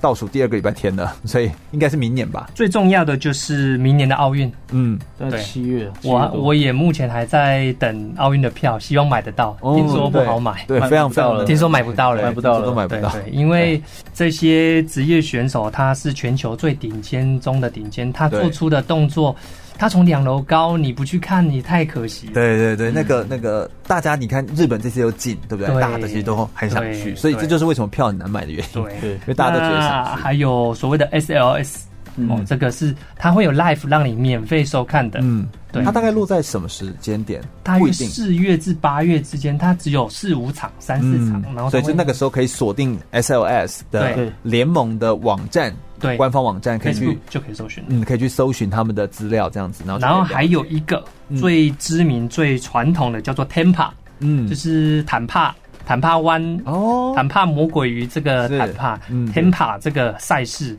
[0.02, 2.50] 倒数第二个礼拜天了， 所以应该是明年吧。
[2.54, 5.88] 最重要的就是明年的奥运，嗯，在七月。
[6.02, 9.56] 我我也目前还在等奥运的票，希望买得到。
[9.60, 11.46] 哦、听说不好买，对，非常非常。
[11.46, 13.08] 听说买不到了，买不到了，都买不到。
[13.10, 13.80] 对，因为
[14.12, 19.34] 这些职业选手他是全球最顶尖中的顶尖，他做出的动作。
[19.82, 22.34] 他从两楼高，你不去看，你太可惜了。
[22.34, 25.74] 对对对，嗯、那个那个，大家你看日本这些又近，对不对？
[25.74, 28.84] 对大的其实都很想去，所以这就是为什么票很难买的原因。
[28.84, 30.22] 对，因为大家都觉得想去。
[30.22, 31.80] 还有所谓的 SLS，
[32.14, 35.18] 嗯、哦，这个是它会有 live 让你免费收看的。
[35.20, 35.82] 嗯，对。
[35.82, 37.42] 它大概落在什么时间点？
[37.64, 45.74] 大约四月至八月之间，它只有四五场、三四场，嗯、然后所以就那个时候可以锁定 SLS 的联盟的网站。
[46.02, 51.02] 对，官方网站可以去就可以搜寻，嗯，可以去搜寻他们的资料这样子，然后然后还有一个
[51.40, 53.88] 最知名、嗯、最传统的叫做 Tampa，
[54.18, 55.54] 嗯，就是坦帕
[55.86, 60.76] 坦帕湾哦，坦帕魔鬼鱼这个坦帕、嗯、Tampa 这个赛事，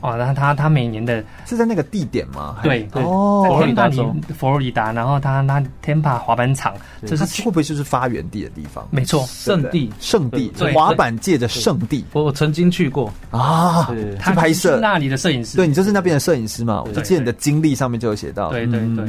[0.00, 2.58] 哦，然后他他每年的是在那个地点吗？
[2.62, 6.74] 对对哦，在佛罗里达州，佛罗里达，然后他那 Tampa 滑板场，
[7.06, 8.86] 这是会不会就是发源地的地方？
[8.90, 9.92] 没错，圣地。
[10.00, 12.04] 圣地，滑板界的圣地。
[12.12, 13.12] 我我曾经去过。
[13.30, 13.90] 啊，
[14.20, 14.78] 他拍摄。
[14.80, 16.82] 那里的摄影师，对你就是那边的摄影师嘛？
[16.82, 19.06] 我就记得你的经历上面就有写到，对对对，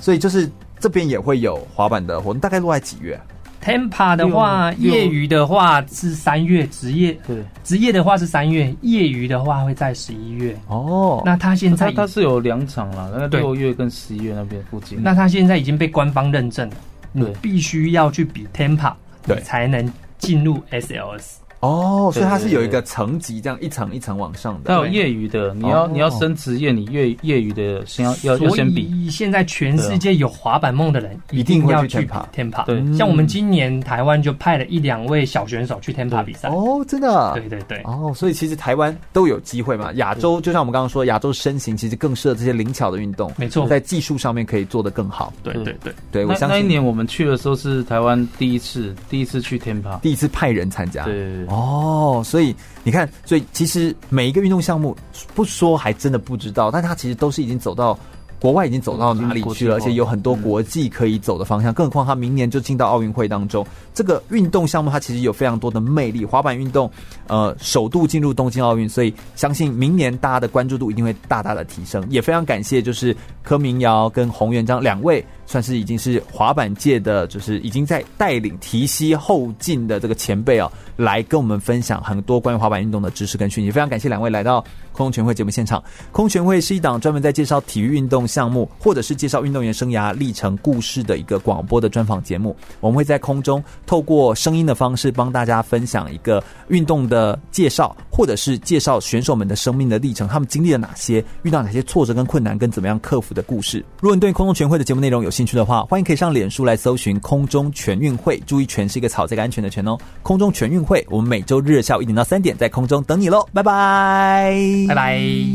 [0.00, 3.20] 所以就是这边也会有滑板的活动，大概落在几月
[3.64, 10.54] ？Tampa 的话，业余的话是三月，职业对，职业的话是三月，业余的话会在十一月。
[10.68, 15.02] 哦，那他现在他是有两场了，那六月跟十一月那边附近。
[15.02, 16.76] 那他现在已经被官方认证了，
[17.12, 18.92] 你必须要去比 Tampa，
[19.26, 21.36] 对，才能进入 SLS。
[21.64, 24.72] 哦，所以它是有一个层级，这样一层一层往上的。
[24.72, 29.08] 还有业余的，你要你要升职业，你业业余的先要要要先比。
[29.10, 32.64] 现在全世界有滑板梦的人，一定要去 Tampa。
[32.66, 36.48] 对，像我们今年台湾就派了一两位小选手去 Tampa 比赛。
[36.48, 37.32] 哦，真的？
[37.34, 37.82] 对对对。
[37.84, 39.92] 哦，所以其实台湾都有机会嘛。
[39.94, 43.32] 亚洲就像我们刚刚说，亚洲身形其实更适合这些灵巧的运动。
[43.36, 45.32] 没错，在技术上面可以做得更好。
[45.42, 46.24] 对对对对。
[46.24, 51.04] 我相信那一年我们去的时候是台湾第一次第一次去 Tampa，第一次派人参加。
[51.04, 51.44] 对。
[51.54, 52.22] 哦。
[52.24, 54.96] 所以你看，所以其实每一个运动项目
[55.34, 57.98] 不说还真的不知道，但它其实都是已经走到
[58.40, 61.72] 国外，已经走到哪里去了，而且有很多国际可以走的方向。
[61.72, 66.26] 更何况它明年就进到奥运会当中，这个运动项目它其实有非常多的魅力。
[66.26, 66.90] 滑板运动，
[67.26, 72.04] 呃，首度进入东京奥运，所以相信明年大家的关注度一定会大大的提升。
[72.10, 75.24] 也非常感谢，就是柯明瑶跟洪元璋两位。
[75.46, 83.70] 算是已经是滑板界的，就是已经在带领提携后进的这个前辈啊，来跟我们分享很多关于滑板运动的知识跟讯息。
[83.70, 84.60] 非常感谢两位来到
[84.92, 85.82] 空中全会节目现场。
[86.12, 92.56] 空中全会是一档专门在介绍体育运动项目或者是介绍运动员生涯历程故事的一个广播的专访节目。
[92.80, 103.84] 我们会在空中透过声音的方式帮大家分享一个运动的介绍，或者是介绍选手们的生命的历程，他们经历了哪些，遇到哪些挫折跟困难，跟怎么样克服的故事。
[104.00, 109.98] 如果你对空中全会的节目内容有兴趣的话，欢迎可以上脸书来搜寻“空中全运会”，注意“全”是一个草这个安全的“全”哦。
[110.22, 114.54] 空中全运会，我们每周日下午一点到三点在空中等你喽，拜拜，
[114.88, 115.54] 拜拜。